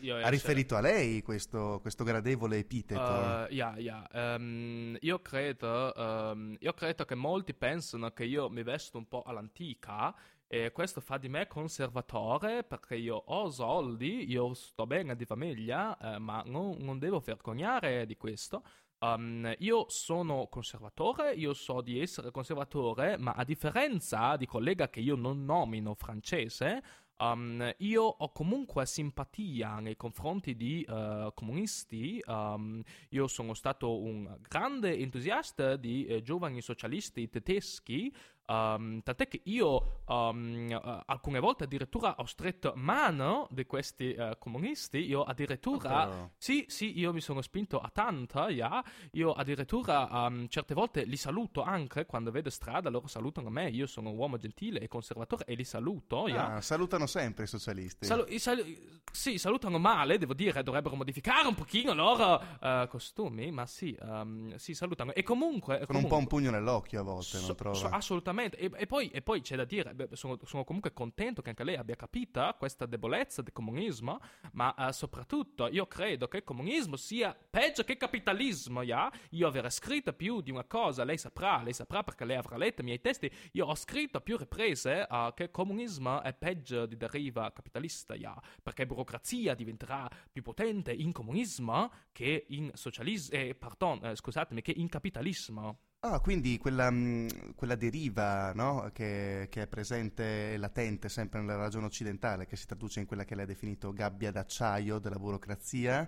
io 0.00 0.16
ha 0.16 0.28
riferito 0.28 0.76
a 0.76 0.80
lei 0.80 1.20
questo, 1.22 1.80
questo 1.80 2.04
gradevole 2.04 2.58
epiteto. 2.58 3.00
Uh, 3.00 3.46
yeah, 3.52 3.76
yeah. 3.78 4.06
Ehm, 4.12 4.96
io, 5.00 5.18
credo, 5.20 5.92
ehm, 5.94 6.56
io 6.60 6.72
credo 6.74 7.04
che 7.06 7.14
molti 7.16 7.54
pensano 7.54 8.10
che 8.12 8.24
io 8.24 8.48
mi 8.50 8.62
vesto 8.62 8.98
un 8.98 9.08
po' 9.08 9.22
all'antica 9.22 10.14
e 10.46 10.72
questo 10.72 11.00
fa 11.00 11.18
di 11.18 11.28
me 11.28 11.46
conservatore 11.46 12.64
perché 12.64 12.96
io 12.96 13.16
ho 13.16 13.50
soldi, 13.50 14.30
io 14.30 14.54
sto 14.54 14.86
bene 14.86 15.16
di 15.16 15.24
famiglia, 15.24 15.96
eh, 15.98 16.18
ma 16.18 16.42
non, 16.46 16.76
non 16.78 16.98
devo 16.98 17.20
vergognare 17.20 18.06
di 18.06 18.16
questo. 18.16 18.62
Um, 19.00 19.52
io 19.58 19.86
sono 19.88 20.46
conservatore, 20.46 21.34
io 21.34 21.52
so 21.52 21.82
di 21.82 22.00
essere 22.00 22.30
conservatore, 22.30 23.18
ma 23.18 23.32
a 23.32 23.44
differenza 23.44 24.36
di 24.36 24.46
collega 24.46 24.88
che 24.88 25.00
io 25.00 25.16
non 25.16 25.44
nomino 25.44 25.94
francese, 25.94 26.82
Um, 27.16 27.72
io 27.78 28.02
ho 28.02 28.32
comunque 28.32 28.86
simpatia 28.86 29.78
nei 29.78 29.94
confronti 29.96 30.56
di 30.56 30.82
eh, 30.82 31.30
comunisti. 31.34 32.20
um, 32.26 32.82
io 33.10 33.26
sono 33.28 33.54
stato 33.54 34.00
un 34.00 34.36
grande 34.40 34.96
entusiasta 34.98 35.76
di 35.76 36.06
eh, 36.06 36.22
giovani 36.22 36.60
socialisti 36.60 37.28
tedeschi. 37.28 38.12
Um, 38.46 39.00
tant'è 39.02 39.28
che 39.28 39.40
io 39.44 40.02
um, 40.06 41.02
alcune 41.06 41.40
volte 41.40 41.64
addirittura 41.64 42.14
ho 42.18 42.24
stretto 42.26 42.72
mano 42.76 43.46
di 43.50 43.64
questi 43.66 44.12
eh, 44.12 44.36
comunisti. 44.38 44.98
Io 44.98 45.22
addirittura. 45.22 46.06
Però- 46.06 46.30
Sì, 46.36 46.64
sì, 46.68 46.98
io 46.98 47.12
mi 47.12 47.20
sono 47.20 47.40
spinto 47.42 47.78
a 47.80 47.90
tanto, 47.92 48.48
yeah. 48.48 48.82
Io 49.12 49.32
addirittura 49.32 50.08
um, 50.26 50.46
certe 50.48 50.74
volte 50.74 51.04
li 51.04 51.16
saluto 51.16 51.62
anche 51.62 52.06
quando 52.06 52.30
vedo 52.30 52.50
strada, 52.50 52.90
loro 52.90 53.06
salutano 53.06 53.48
me. 53.50 53.68
Io 53.70 53.86
sono 53.86 54.10
un 54.10 54.16
uomo 54.18 54.36
gentile 54.36 54.80
e 54.80 54.88
conservatore 54.88 55.44
e 55.46 55.54
li 55.54 55.64
saluto, 55.64 56.28
yeah. 56.28 56.54
Ah, 56.56 56.60
salutano 56.60 57.06
sempre 57.06 57.44
i 57.44 57.46
socialisti. 57.46 58.06
Salu- 58.06 58.30
i 58.30 58.38
sal- 58.38 59.02
sì, 59.10 59.38
salutano 59.38 59.78
male, 59.78 60.18
devo 60.18 60.34
dire, 60.34 60.62
dovrebbero 60.62 60.96
modificare 60.96 61.46
un 61.46 61.54
pochino 61.54 61.92
i 61.92 61.94
loro 61.94 62.42
eh, 62.60 62.86
costumi, 62.88 63.50
ma 63.50 63.64
sì, 63.66 63.96
ehm, 64.00 64.56
sì, 64.56 64.74
salutano. 64.74 65.12
E 65.12 65.22
comunque... 65.22 65.84
Con 65.86 65.94
un 65.96 66.02
po' 66.02 66.06
un 66.06 66.08
comunque- 66.26 66.38
pugno 66.38 66.50
nell'occhio 66.50 67.00
a 67.00 67.02
volte, 67.04 67.38
So- 67.38 67.46
non 67.46 67.56
trova? 67.56 67.74
so- 67.76 67.86
assolutamente. 67.88 68.32
E, 68.42 68.70
e 68.74 68.86
poi, 68.86 69.08
e 69.08 69.22
poi 69.22 69.40
c'è 69.40 69.56
da 69.56 69.64
dire, 69.64 69.94
beh, 69.94 70.08
sono, 70.12 70.38
sono 70.44 70.64
comunque 70.64 70.92
contento 70.92 71.42
che 71.42 71.50
anche 71.50 71.64
lei 71.64 71.76
abbia 71.76 71.96
capito 71.96 72.54
questa 72.58 72.86
debolezza 72.86 73.42
del 73.42 73.52
comunismo, 73.52 74.20
ma 74.52 74.74
eh, 74.74 74.92
soprattutto 74.92 75.68
io 75.68 75.86
credo 75.86 76.28
che 76.28 76.38
il 76.38 76.44
comunismo 76.44 76.96
sia 76.96 77.36
peggio 77.50 77.84
che 77.84 77.92
il 77.92 77.98
capitalismo, 77.98 78.82
yeah? 78.82 79.10
Io 79.30 79.46
avrei 79.46 79.70
scritto 79.70 80.12
più 80.12 80.40
di 80.40 80.50
una 80.50 80.64
cosa, 80.64 81.04
lei 81.04 81.18
saprà, 81.18 81.62
lei 81.62 81.72
saprà 81.72 82.02
perché 82.02 82.24
lei 82.24 82.36
avrà 82.36 82.56
letto 82.56 82.80
i 82.80 82.84
miei 82.84 83.00
testi, 83.00 83.30
io 83.52 83.66
ho 83.66 83.74
scritto 83.74 84.20
più 84.20 84.36
riprese 84.36 85.06
eh, 85.06 85.32
che 85.34 85.44
il 85.44 85.50
comunismo 85.50 86.22
è 86.22 86.32
peggio 86.34 86.86
di 86.86 86.96
deriva 86.96 87.52
capitalista, 87.52 88.14
yeah? 88.14 88.40
perché 88.62 88.86
burocrazia 88.86 89.54
diventerà 89.54 90.08
più 90.30 90.42
potente 90.42 90.92
in 90.92 91.12
comunismo 91.12 91.90
che 92.12 92.46
in 92.48 92.70
socialismo, 92.74 93.36
eh, 93.36 93.54
pardon, 93.54 94.04
eh, 94.04 94.16
scusatemi, 94.16 94.62
che 94.62 94.72
in 94.76 94.88
capitalismo. 94.88 95.78
Ah, 96.06 96.20
quindi 96.20 96.58
quella, 96.58 96.90
mh, 96.90 97.54
quella 97.54 97.76
deriva 97.76 98.52
no, 98.52 98.90
che, 98.92 99.46
che 99.50 99.62
è 99.62 99.66
presente 99.66 100.52
e 100.52 100.58
latente 100.58 101.08
sempre 101.08 101.40
nella 101.40 101.56
ragione 101.56 101.86
occidentale, 101.86 102.44
che 102.44 102.56
si 102.56 102.66
traduce 102.66 103.00
in 103.00 103.06
quella 103.06 103.24
che 103.24 103.34
lei 103.34 103.44
ha 103.44 103.46
definito 103.46 103.90
gabbia 103.90 104.30
d'acciaio 104.30 104.98
della 104.98 105.16
burocrazia, 105.18 106.06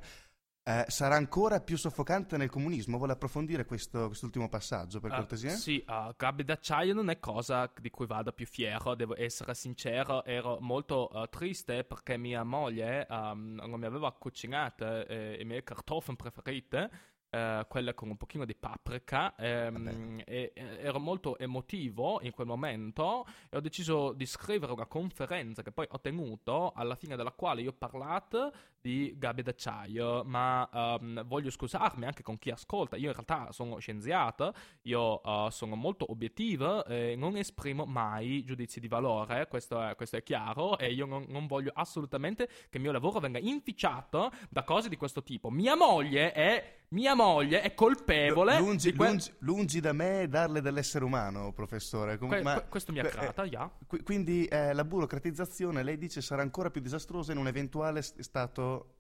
eh, 0.63 0.85
sarà 0.89 1.15
ancora 1.17 1.61
più 1.63 1.79
soffocante 1.79 2.37
nel 2.37 2.51
comunismo? 2.51 2.99
Vuole 2.99 3.13
approfondire 3.15 3.65
questo, 3.65 4.09
quest'ultimo 4.09 4.51
passaggio, 4.51 5.01
per 5.01 5.13
Ah, 5.13 5.17
cortesia? 5.17 5.57
sì, 5.57 5.83
uh, 5.87 6.13
gabbia 6.17 6.45
d'acciaio 6.45 6.93
non 6.93 7.09
è 7.11 7.19
cosa 7.21 7.73
di 7.81 7.91
cui 7.91 8.07
vado 8.07 8.33
più 8.33 8.45
fiero, 8.47 8.95
devo 8.97 9.15
essere 9.17 9.55
sincero, 9.55 10.25
ero 10.25 10.59
molto 10.61 11.09
uh, 11.13 11.29
triste 11.29 11.85
perché 11.85 12.19
mia 12.19 12.43
moglie 12.43 13.07
um, 13.09 13.61
non 13.65 13.79
mi 13.79 13.87
aveva 13.87 14.13
cucinato 14.13 15.07
eh, 15.07 15.37
le 15.39 15.45
mie 15.45 15.63
cartoffe 15.63 16.15
preferite, 16.17 16.91
eh, 17.37 17.67
quelle 17.69 17.95
con 17.95 18.09
un 18.09 18.17
pochino 18.17 18.47
di 18.47 18.55
paprika, 18.55 19.35
ehm, 19.37 20.23
e, 20.25 20.53
ero 20.55 20.99
molto 20.99 21.37
emotivo 21.39 22.21
in 22.23 22.31
quel 22.31 22.47
momento 22.47 23.27
e 23.51 23.57
ho 23.57 23.61
deciso 23.61 24.13
di 24.13 24.25
scrivere 24.25 24.73
una 24.73 24.87
conferenza 24.87 25.63
che 25.63 25.73
poi 25.73 25.87
ho 25.91 26.01
tenuto, 26.01 26.73
alla 26.75 26.95
fine 26.95 27.17
della 27.17 27.33
quale 27.33 27.61
io 27.61 27.71
ho 27.71 27.77
parlato 27.77 28.53
di 28.81 29.15
gabbia 29.19 29.43
d'acciaio, 29.43 30.23
ma 30.25 30.69
ehm, 30.73 31.27
voglio 31.27 31.51
scusarmi 31.51 32.07
anche 32.07 32.23
con 32.23 32.39
chi 32.39 32.51
ascolta, 32.51 32.97
io 32.97 33.09
in 33.09 33.13
realtà 33.13 33.53
sono 33.53 33.79
scienziato, 33.79 34.55
io 34.83 35.23
eh, 35.23 35.51
sono 35.51 35.75
molto 35.75 36.11
obiettivo 36.11 36.85
e 36.85 37.17
non 37.17 37.37
esprimo 37.37 37.85
mai 37.85 38.45
giudizi 38.45 38.79
di 38.79 38.89
valore, 38.89 39.49
questo 39.49 39.83
è, 39.83 39.95
questo 39.97 40.17
è 40.17 40.23
chiaro, 40.23 40.79
e 40.79 40.93
io 40.93 41.05
non, 41.05 41.25
non 41.29 41.47
voglio 41.47 41.73
assolutamente 41.75 42.47
che 42.47 42.77
il 42.77 42.81
mio 42.81 42.93
lavoro 42.93 43.19
venga 43.19 43.39
inficiato 43.41 44.31
da 44.49 44.63
cose 44.63 44.89
di 44.89 44.97
questo 44.97 45.23
tipo. 45.23 45.51
Mia 45.51 45.75
moglie 45.75 46.33
è, 46.33 46.85
mia 46.91 47.15
moglie 47.15 47.63
è 47.63 47.75
colpevole 47.75 48.59
lungi, 48.59 48.91
di 48.93 48.97
que- 48.97 49.07
lungi- 49.07 49.33
lungi 49.39 49.81
da 49.81 49.93
me 49.93 50.29
darle 50.29 50.61
dell'essere 50.61 51.05
umano, 51.05 51.53
professore. 51.53 52.17
Com- 52.19 52.29
que- 52.31 52.43
ma- 52.43 52.55
que- 52.61 52.69
questo 52.69 52.93
mi 52.93 53.01
accata, 53.01 53.43
eh, 53.45 53.49
yeah. 53.49 53.71
qui- 53.87 54.03
quindi 54.03 54.45
eh, 54.47 54.73
la 54.73 54.85
burocratizzazione, 54.85 55.83
lei 55.83 55.99
dice, 55.99 56.21
sarà 56.21 56.43
ancora 56.43 56.71
più 56.71 56.81
disastrosa 56.81 57.33
in 57.33 57.39
un 57.39 57.47
eventuale 57.49 58.03
stato 58.03 58.96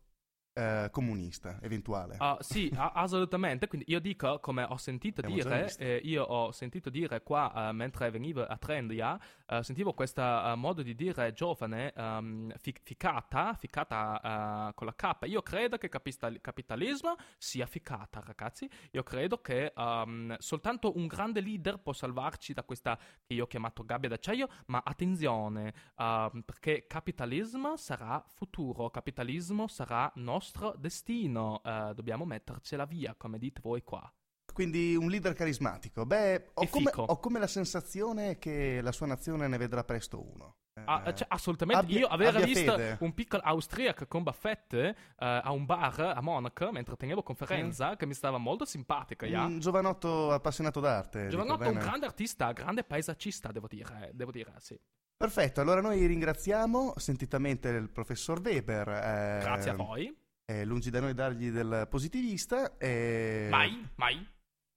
eh, 0.56 0.88
comunista, 0.90 1.58
eventuale. 1.60 2.16
Ah, 2.18 2.38
sì, 2.40 2.72
a- 2.74 2.92
assolutamente. 2.94 3.68
Quindi 3.68 3.90
io 3.90 4.00
dico, 4.00 4.40
come 4.40 4.62
ho 4.62 4.78
sentito 4.78 5.20
dire, 5.20 5.74
eh, 5.76 6.00
io 6.02 6.22
ho 6.24 6.50
sentito 6.50 6.88
dire 6.88 7.22
qua 7.22 7.68
eh, 7.68 7.72
mentre 7.72 8.10
venivo 8.10 8.42
a 8.42 8.56
Trendia, 8.56 9.20
eh, 9.46 9.62
sentivo 9.62 9.92
questo 9.92 10.22
eh, 10.22 10.54
modo 10.54 10.82
di 10.82 10.94
dire 10.94 11.32
giovane, 11.34 11.92
ehm, 11.92 12.54
fi- 12.56 12.74
ficata, 12.82 13.52
ficata 13.52 14.72
con 14.74 14.86
la 14.86 14.94
K. 14.94 15.26
Io 15.26 15.42
credo 15.42 15.76
che 15.76 15.90
capistal- 15.90 16.40
capitalismo 16.40 17.16
sia 17.36 17.66
ficata, 17.66 18.22
ragazzi. 18.24 18.68
Io 18.92 19.02
credo 19.02 19.42
che 19.42 19.72
ehm, 19.76 20.36
soltanto 20.38 20.96
un 20.96 21.06
grande 21.06 21.40
leader 21.40 21.78
può 21.80 21.92
salvarci 21.92 22.54
da 22.54 22.62
questa 22.62 22.96
che 23.26 23.34
io 23.34 23.44
ho 23.44 23.46
chiamato 23.46 23.84
gabbia 23.84 24.08
d'acciaio, 24.08 24.48
ma 24.66 24.80
attenzione, 24.82 25.74
ehm, 25.98 26.42
perché 26.46 26.86
capitalismo 26.86 27.76
sarà 27.76 28.24
futuro, 28.26 28.88
capitalismo 28.88 29.66
sarà 29.68 30.10
nostro 30.14 30.44
destino, 30.78 31.60
eh, 31.64 31.92
dobbiamo 31.94 32.24
mettercela 32.24 32.84
via, 32.84 33.14
come 33.16 33.38
dite 33.38 33.60
voi 33.62 33.82
qua. 33.82 34.10
Quindi 34.52 34.96
un 34.96 35.08
leader 35.10 35.34
carismatico. 35.34 36.06
Beh, 36.06 36.50
ho 36.54 36.66
come, 36.68 36.90
ho 36.94 37.18
come 37.18 37.38
la 37.38 37.46
sensazione 37.46 38.38
che 38.38 38.80
la 38.80 38.92
sua 38.92 39.06
nazione 39.06 39.48
ne 39.48 39.58
vedrà 39.58 39.84
presto 39.84 40.22
uno. 40.22 40.56
Ah, 40.84 41.02
Eh, 41.06 41.14
cioè, 41.14 41.26
assolutamente, 41.30 41.82
abbia- 41.82 41.98
io 42.00 42.06
avevo 42.06 42.30
abbia 42.38 42.44
visto 42.44 42.72
fede. 42.76 42.96
un 43.00 43.12
piccolo 43.14 43.42
austriaco 43.42 44.06
con 44.06 44.22
baffette 44.22 44.88
eh, 44.88 44.94
a 45.16 45.50
un 45.50 45.64
bar 45.64 46.00
a 46.00 46.20
Monaco 46.20 46.70
mentre 46.70 46.96
tenevo 46.96 47.22
conferenza 47.22 47.96
che 47.96 48.06
mi 48.06 48.12
stava 48.14 48.36
molto 48.38 48.64
simpatica, 48.66 49.26
yeah. 49.26 49.44
Un 49.44 49.58
giovanotto 49.58 50.32
appassionato 50.32 50.80
d'arte. 50.80 51.28
Giovanotto 51.28 51.68
un 51.68 51.74
grande 51.78 52.06
artista, 52.06 52.52
grande 52.52 52.84
paesaggista, 52.84 53.52
devo 53.52 53.66
dire, 53.68 54.10
devo 54.14 54.30
dire, 54.30 54.52
sì. 54.58 54.78
Perfetto, 55.16 55.62
allora 55.62 55.80
noi 55.80 56.04
ringraziamo 56.06 56.92
sentitamente 56.96 57.68
il 57.70 57.88
professor 57.90 58.38
Weber. 58.40 58.88
eh, 58.88 59.38
Grazie 59.40 59.70
a 59.70 59.74
voi. 59.74 60.14
È 60.48 60.64
lungi 60.64 60.90
da 60.90 61.00
noi 61.00 61.12
dargli 61.12 61.50
del 61.50 61.88
positivista. 61.90 62.76
E, 62.78 63.48
Mai, 63.50 63.84
mai. 63.96 64.24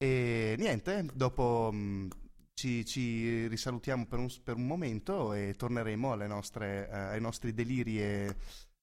E 0.04 0.56
niente, 0.58 1.06
dopo 1.14 1.70
mh, 1.72 2.08
ci, 2.56 2.84
ci 2.86 3.46
risalutiamo 3.46 4.08
per 4.08 4.18
un, 4.18 4.28
per 4.44 4.56
un 4.56 4.66
momento 4.66 5.32
e 5.34 5.54
torneremo 5.56 6.12
alle 6.14 6.26
nostre, 6.26 6.90
eh, 6.92 6.98
ai 6.98 7.22
nostri 7.22 7.54
deliri 7.54 8.02
e 8.02 8.36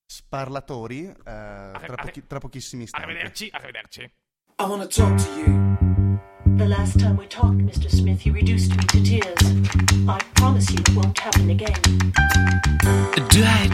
sparlatori 0.07 1.07
eh, 1.09 1.15
tra, 1.25 1.95
pochi- 2.01 2.25
tra 2.25 2.39
pochissimi 2.39 2.85
istanti. 2.85 3.07
Arrivederci, 3.09 3.49
arrivederci. 3.51 4.03
I 4.03 4.65
want 4.65 4.83
to 4.83 4.89
talk 4.89 5.17
to 5.17 5.41
you. 5.41 5.75
The 6.57 6.69
last 6.69 7.01
time 7.01 7.17
we 7.17 7.27
talked, 7.27 7.61
Mr. 7.63 7.89
Smith, 7.91 8.25
you 8.25 8.33
reduced 8.33 8.71
me 8.77 8.85
to 8.85 9.03
tears. 9.03 9.43
I 10.07 10.19
promise 10.35 10.73
you 10.73 10.79
it 10.79 10.95
won't 10.95 11.19
happen 11.19 11.51
again. 11.51 13.06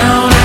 I 0.00 0.37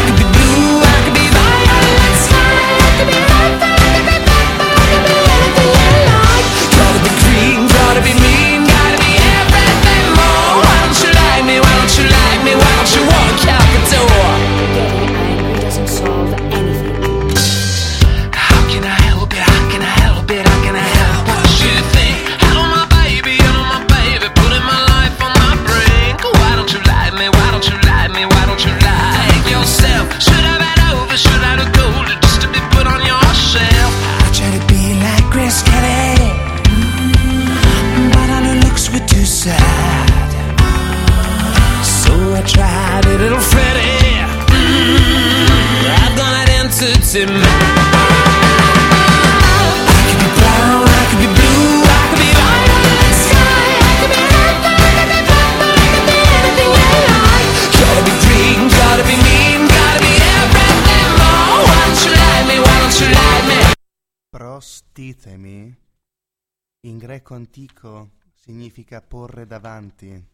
in 66.85 66.97
greco 66.97 67.33
antico 67.33 68.11
significa 68.33 69.01
porre 69.01 69.45
davanti 69.45 70.31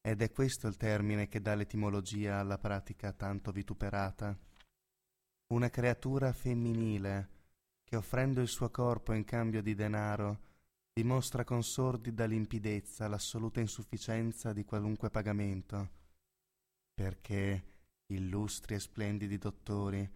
ed 0.00 0.22
è 0.22 0.30
questo 0.30 0.66
il 0.68 0.76
termine 0.76 1.28
che 1.28 1.40
dà 1.40 1.54
l'etimologia 1.54 2.38
alla 2.38 2.58
pratica 2.58 3.12
tanto 3.12 3.52
vituperata. 3.52 4.38
Una 5.48 5.68
creatura 5.68 6.32
femminile 6.32 7.28
che 7.84 7.96
offrendo 7.96 8.40
il 8.40 8.48
suo 8.48 8.70
corpo 8.70 9.12
in 9.12 9.24
cambio 9.24 9.62
di 9.62 9.74
denaro 9.74 10.40
dimostra 10.92 11.44
con 11.44 11.62
sordida 11.62 12.24
limpidezza 12.24 13.08
l'assoluta 13.08 13.60
insufficienza 13.60 14.52
di 14.52 14.64
qualunque 14.64 15.10
pagamento, 15.10 15.90
perché, 16.94 17.72
illustri 18.06 18.76
e 18.76 18.80
splendidi 18.80 19.36
dottori, 19.36 20.08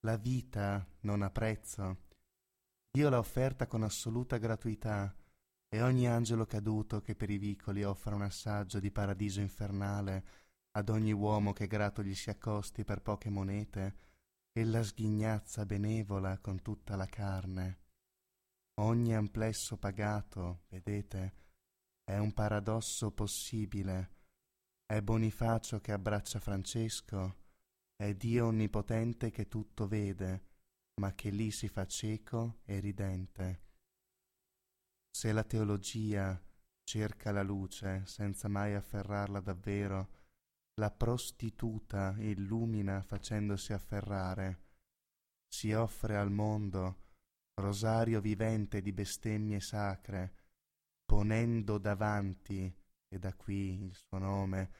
la 0.00 0.16
vita 0.16 0.86
non 1.00 1.22
ha 1.22 1.30
prezzo. 1.30 2.03
Dio 2.94 3.08
l'ha 3.08 3.18
offerta 3.18 3.66
con 3.66 3.82
assoluta 3.82 4.38
gratuità 4.38 5.12
e 5.68 5.82
ogni 5.82 6.06
angelo 6.06 6.46
caduto 6.46 7.00
che 7.00 7.16
per 7.16 7.28
i 7.28 7.38
vicoli 7.38 7.82
offra 7.82 8.14
un 8.14 8.22
assaggio 8.22 8.78
di 8.78 8.92
paradiso 8.92 9.40
infernale 9.40 10.24
ad 10.70 10.90
ogni 10.90 11.10
uomo 11.10 11.52
che 11.52 11.66
grato 11.66 12.04
gli 12.04 12.14
si 12.14 12.30
accosti 12.30 12.84
per 12.84 13.02
poche 13.02 13.30
monete, 13.30 13.96
ella 14.52 14.80
sghignazza 14.84 15.66
benevola 15.66 16.38
con 16.38 16.62
tutta 16.62 16.94
la 16.94 17.06
carne. 17.06 17.80
Ogni 18.74 19.12
amplesso 19.12 19.76
pagato, 19.76 20.62
vedete, 20.68 21.34
è 22.04 22.16
un 22.18 22.32
paradosso 22.32 23.10
possibile. 23.10 24.10
È 24.86 25.00
Bonifacio 25.00 25.80
che 25.80 25.90
abbraccia 25.90 26.38
Francesco, 26.38 27.38
è 27.96 28.14
Dio 28.14 28.46
onnipotente 28.46 29.32
che 29.32 29.48
tutto 29.48 29.88
vede, 29.88 30.53
ma 31.00 31.14
che 31.14 31.30
lì 31.30 31.50
si 31.50 31.68
fa 31.68 31.86
cieco 31.86 32.60
e 32.64 32.78
ridente. 32.80 33.62
Se 35.10 35.32
la 35.32 35.44
teologia 35.44 36.40
cerca 36.84 37.32
la 37.32 37.42
luce 37.42 38.02
senza 38.06 38.48
mai 38.48 38.74
afferrarla 38.74 39.40
davvero, 39.40 40.22
la 40.74 40.90
prostituta 40.90 42.14
illumina 42.18 43.00
facendosi 43.02 43.72
afferrare, 43.72 44.62
si 45.48 45.72
offre 45.72 46.16
al 46.16 46.32
mondo 46.32 47.02
rosario 47.60 48.20
vivente 48.20 48.82
di 48.82 48.92
bestemmie 48.92 49.60
sacre, 49.60 50.34
ponendo 51.04 51.78
davanti, 51.78 52.72
e 53.08 53.18
da 53.18 53.32
qui 53.34 53.84
il 53.84 53.94
suo 53.94 54.18
nome, 54.18 54.70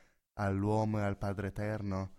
all'uomo 0.40 0.98
e 0.98 1.02
al 1.02 1.16
Padre 1.16 1.48
Eterno, 1.48 2.16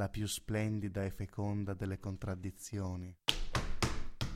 la 0.00 0.08
più 0.08 0.26
splendida 0.26 1.04
e 1.04 1.10
feconda 1.10 1.74
delle 1.74 1.98
contraddizioni. 1.98 3.14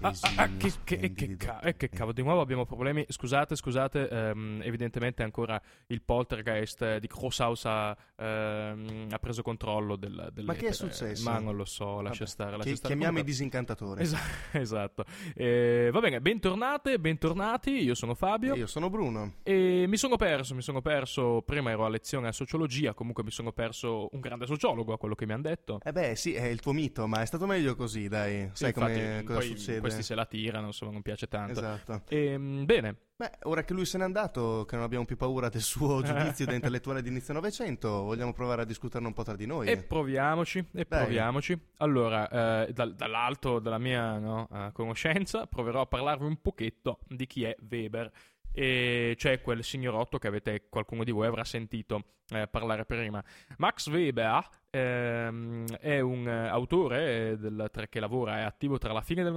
Ah, 0.00 0.12
e 0.44 0.56
che, 0.58 0.72
che, 0.84 0.94
e 0.96 1.12
che, 1.14 1.36
e 1.62 1.76
che 1.76 1.88
cavolo, 1.88 2.12
di 2.12 2.22
nuovo 2.22 2.40
abbiamo 2.42 2.66
problemi. 2.66 3.04
Scusate, 3.08 3.56
scusate, 3.56 4.08
ehm, 4.08 4.60
evidentemente 4.62 5.22
ancora 5.22 5.60
il 5.86 6.02
poltergeist 6.02 6.98
di 6.98 7.06
Grosshaus 7.06 7.64
ha, 7.64 7.96
ehm, 8.16 9.06
ha 9.10 9.18
preso 9.18 9.42
controllo 9.42 9.96
del, 9.96 10.28
del 10.32 10.44
Ma 10.44 10.54
che 10.54 10.68
è 10.68 10.72
successo? 10.72 11.28
Ma 11.30 11.38
non 11.38 11.56
lo 11.56 11.64
so, 11.64 12.00
lascia 12.02 12.18
Vabbè, 12.20 12.30
stare. 12.30 12.50
lascia 12.56 12.74
stare. 12.76 12.94
chiamiamo 12.94 13.18
i 13.18 13.22
Comunque- 13.22 13.30
disincantatori. 13.30 14.02
Esa- 14.02 14.18
esatto. 14.52 15.04
Eh, 15.34 15.88
va 15.90 16.00
bene, 16.00 16.20
bentornate, 16.20 16.98
bentornati. 16.98 17.70
Io 17.70 17.94
sono 17.94 18.14
Fabio. 18.14 18.54
Io 18.54 18.66
sono 18.66 18.90
Bruno. 18.90 19.34
E 19.42 19.86
mi 19.88 19.96
sono 19.96 20.16
perso, 20.16 20.54
mi 20.54 20.62
sono 20.62 20.82
perso. 20.82 21.42
Prima 21.46 21.70
ero 21.70 21.84
a 21.86 21.88
lezione 21.88 22.28
a 22.28 22.32
sociologia. 22.32 22.92
Comunque 22.92 23.24
mi 23.24 23.30
sono 23.30 23.52
perso 23.52 24.08
un 24.12 24.20
grande 24.20 24.46
sociologo 24.46 24.92
a 24.92 24.98
quello 24.98 25.14
che 25.14 25.24
mi 25.24 25.32
hanno 25.32 25.42
detto. 25.42 25.80
Eh 25.82 25.92
beh, 25.92 26.14
sì, 26.14 26.34
è 26.34 26.44
il 26.44 26.60
tuo 26.60 26.72
mito, 26.72 27.06
ma 27.06 27.22
è 27.22 27.26
stato 27.26 27.46
meglio 27.46 27.74
così, 27.74 28.08
dai. 28.08 28.50
Sai 28.52 28.72
come, 28.74 29.22
cosa 29.24 29.38
poi 29.38 29.48
succede? 29.48 29.80
Questi 29.88 30.02
se 30.02 30.14
la 30.14 30.26
tirano, 30.26 30.66
insomma, 30.66 30.92
non 30.92 31.02
piace 31.02 31.28
tanto. 31.28 31.52
Esatto. 31.52 32.02
Ehm, 32.08 32.64
bene, 32.64 32.96
Beh, 33.16 33.30
ora 33.42 33.62
che 33.62 33.74
lui 33.74 33.84
se 33.84 33.96
n'è 33.96 34.02
andato, 34.02 34.64
che 34.64 34.74
non 34.74 34.84
abbiamo 34.84 35.04
più 35.04 35.16
paura 35.16 35.48
del 35.48 35.60
suo 35.60 36.02
giudizio 36.02 36.46
da 36.46 36.54
intellettuale 36.54 37.00
di 37.00 37.10
inizio 37.10 37.32
Novecento, 37.32 38.02
vogliamo 38.02 38.32
provare 38.32 38.62
a 38.62 38.64
discuterne 38.64 39.06
un 39.06 39.12
po' 39.12 39.22
tra 39.22 39.36
di 39.36 39.46
noi. 39.46 39.68
E 39.68 39.76
proviamoci, 39.76 40.58
e 40.58 40.84
Dai. 40.88 41.04
proviamoci. 41.04 41.56
Allora, 41.76 42.66
eh, 42.66 42.72
dal- 42.72 42.96
dall'alto 42.96 43.60
della 43.60 43.78
mia 43.78 44.18
no, 44.18 44.48
eh, 44.52 44.70
conoscenza 44.72 45.46
proverò 45.46 45.82
a 45.82 45.86
parlarvi 45.86 46.24
un 46.24 46.40
pochetto 46.40 46.98
di 47.06 47.26
chi 47.28 47.44
è 47.44 47.54
Weber. 47.70 48.10
E 48.56 49.14
c'è 49.16 49.40
quel 49.40 49.64
signorotto 49.64 50.18
che 50.18 50.28
avete, 50.28 50.66
qualcuno 50.68 51.02
di 51.02 51.10
voi 51.10 51.26
avrà 51.26 51.42
sentito 51.42 52.04
eh, 52.28 52.46
parlare 52.46 52.84
prima. 52.84 53.22
Max 53.58 53.88
Weber 53.88 54.48
ehm, 54.70 55.66
è 55.76 55.98
un 55.98 56.28
eh, 56.28 56.48
autore 56.48 57.30
eh, 57.30 57.36
del- 57.36 57.68
tra- 57.72 57.88
che 57.88 57.98
lavora, 57.98 58.38
è 58.38 58.42
attivo 58.42 58.78
tra 58.78 58.92
la 58.92 59.02
fine 59.02 59.24
del 59.24 59.32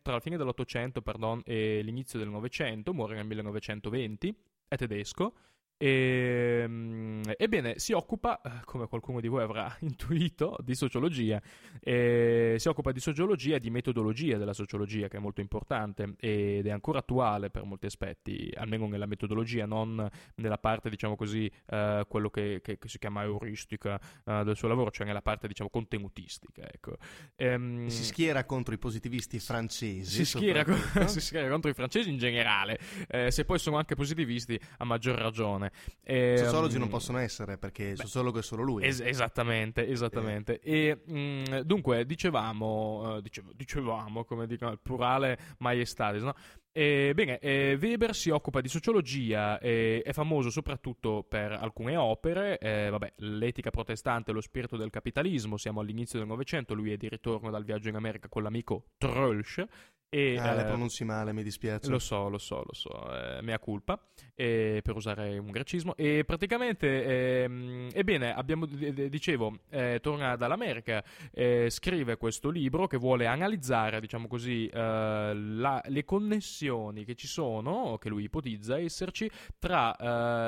tra 0.00 0.12
la 0.14 0.20
fine 0.20 0.36
dell'Ottocento 0.36 1.02
pardon, 1.02 1.42
e 1.44 1.80
l'inizio 1.82 2.18
del 2.20 2.28
Novecento, 2.28 2.94
muore 2.94 3.16
nel 3.16 3.26
1920, 3.26 4.34
è 4.68 4.76
tedesco. 4.76 5.34
E, 5.84 6.64
mm, 6.64 7.22
ebbene, 7.36 7.80
si 7.80 7.92
occupa, 7.92 8.40
eh, 8.40 8.50
come 8.64 8.86
qualcuno 8.86 9.18
di 9.20 9.26
voi 9.26 9.42
avrà 9.42 9.74
intuito, 9.82 10.56
di 10.62 10.76
sociologia. 10.76 11.42
E 11.80 12.54
si 12.58 12.68
occupa 12.68 12.92
di 12.92 13.00
sociologia 13.00 13.56
e 13.56 13.58
di 13.58 13.68
metodologia 13.68 14.36
della 14.38 14.52
sociologia, 14.52 15.08
che 15.08 15.16
è 15.16 15.20
molto 15.20 15.40
importante 15.40 16.14
ed 16.20 16.66
è 16.68 16.70
ancora 16.70 17.00
attuale 17.00 17.50
per 17.50 17.64
molti 17.64 17.86
aspetti, 17.86 18.48
almeno 18.54 18.86
nella 18.86 19.06
metodologia, 19.06 19.66
non 19.66 20.08
nella 20.36 20.58
parte, 20.58 20.88
diciamo 20.88 21.16
così, 21.16 21.50
eh, 21.66 22.04
quello 22.06 22.30
che, 22.30 22.60
che- 22.62 22.78
che 22.78 22.88
si 22.88 22.98
chiama 22.98 23.24
euristica 23.24 23.98
eh, 24.24 24.44
del 24.44 24.54
suo 24.54 24.68
lavoro, 24.68 24.92
cioè 24.92 25.04
nella 25.04 25.20
parte, 25.22 25.48
diciamo, 25.48 25.68
contenutistica. 25.68 26.62
Ecco. 26.72 26.96
Ehm, 27.34 27.88
Si 27.88 28.04
schiera 28.04 28.44
contro 28.44 28.72
i 28.72 28.78
positivisti 28.78 29.40
francesi. 29.40 30.04
si 30.04 30.24
schiera, 30.24 30.62
co- 30.64 30.76
soprattutto. 30.78 31.08
si 31.08 31.20
schiera 31.20 31.48
contro 31.48 31.70
i 31.70 31.74
francesi 31.74 32.08
in 32.08 32.18
generale, 32.18 32.78
eh, 33.08 33.32
se 33.32 33.44
poi 33.44 33.58
sono 33.58 33.78
anche 33.78 33.96
positivisti, 33.96 34.56
a 34.78 34.84
maggior 34.84 35.18
ragione. 35.18 35.70
E, 36.02 36.36
Sociologi 36.38 36.76
mm, 36.76 36.80
non 36.80 36.88
possono 36.88 37.18
essere 37.18 37.58
perché 37.58 37.84
il 37.84 37.98
sociologo 37.98 38.38
è 38.38 38.42
solo 38.42 38.62
lui. 38.62 38.84
Es- 38.84 39.00
esattamente, 39.00 39.86
esattamente. 39.86 40.60
E 40.60 41.02
mm, 41.10 41.60
dunque, 41.64 42.04
dicevamo, 42.06 43.16
eh, 43.16 43.22
dicevo- 43.22 43.52
dicevamo, 43.54 44.24
come 44.24 44.46
dicono, 44.46 44.72
il 44.72 44.80
plurale 44.80 45.38
maestatis, 45.58 46.22
no? 46.22 46.34
E, 46.74 47.12
bene, 47.14 47.38
eh, 47.38 47.76
Weber 47.78 48.14
si 48.14 48.30
occupa 48.30 48.62
di 48.62 48.68
sociologia, 48.68 49.58
e 49.58 50.00
è 50.02 50.12
famoso 50.12 50.48
soprattutto 50.48 51.22
per 51.28 51.52
alcune 51.52 51.96
opere, 51.96 52.58
eh, 52.58 52.88
vabbè, 52.88 53.12
l'etica 53.16 53.70
protestante 53.70 54.30
e 54.30 54.34
lo 54.34 54.40
spirito 54.40 54.78
del 54.78 54.88
capitalismo, 54.88 55.58
siamo 55.58 55.80
all'inizio 55.80 56.18
del 56.18 56.26
Novecento, 56.26 56.72
lui 56.72 56.90
è 56.90 56.96
di 56.96 57.10
ritorno 57.10 57.50
dal 57.50 57.64
viaggio 57.64 57.90
in 57.90 57.96
America 57.96 58.28
con 58.28 58.42
l'amico 58.42 58.86
Trölsch. 58.98 59.66
E, 60.14 60.38
Ah, 60.38 60.52
le 60.52 60.60
eh, 60.60 60.64
pronunci 60.66 61.04
male, 61.04 61.32
mi 61.32 61.42
dispiace. 61.42 61.88
lo 61.88 61.98
so, 61.98 62.28
lo 62.28 62.36
so, 62.36 62.56
lo 62.56 62.74
so, 62.74 62.90
eh, 63.38 63.40
mea 63.40 63.58
culpa, 63.58 63.98
eh, 64.34 64.80
per 64.84 64.94
usare 64.94 65.38
un 65.38 65.50
gracismo. 65.50 65.96
E 65.96 66.24
praticamente, 66.26 67.42
ehm, 67.44 67.88
ebbene, 67.94 68.34
abbiamo, 68.34 68.66
dicevo, 68.66 69.56
eh, 69.70 70.00
torna 70.02 70.36
dall'America, 70.36 71.02
eh, 71.32 71.68
scrive 71.70 72.18
questo 72.18 72.50
libro 72.50 72.86
che 72.86 72.98
vuole 72.98 73.26
analizzare, 73.26 74.00
diciamo 74.00 74.28
così, 74.28 74.66
eh, 74.66 75.32
la- 75.34 75.82
le 75.86 76.04
connessioni 76.04 77.04
che 77.06 77.14
ci 77.14 77.26
sono, 77.26 77.96
che 77.96 78.10
lui 78.10 78.24
ipotizza 78.24 78.78
esserci, 78.78 79.30
tra 79.58 79.96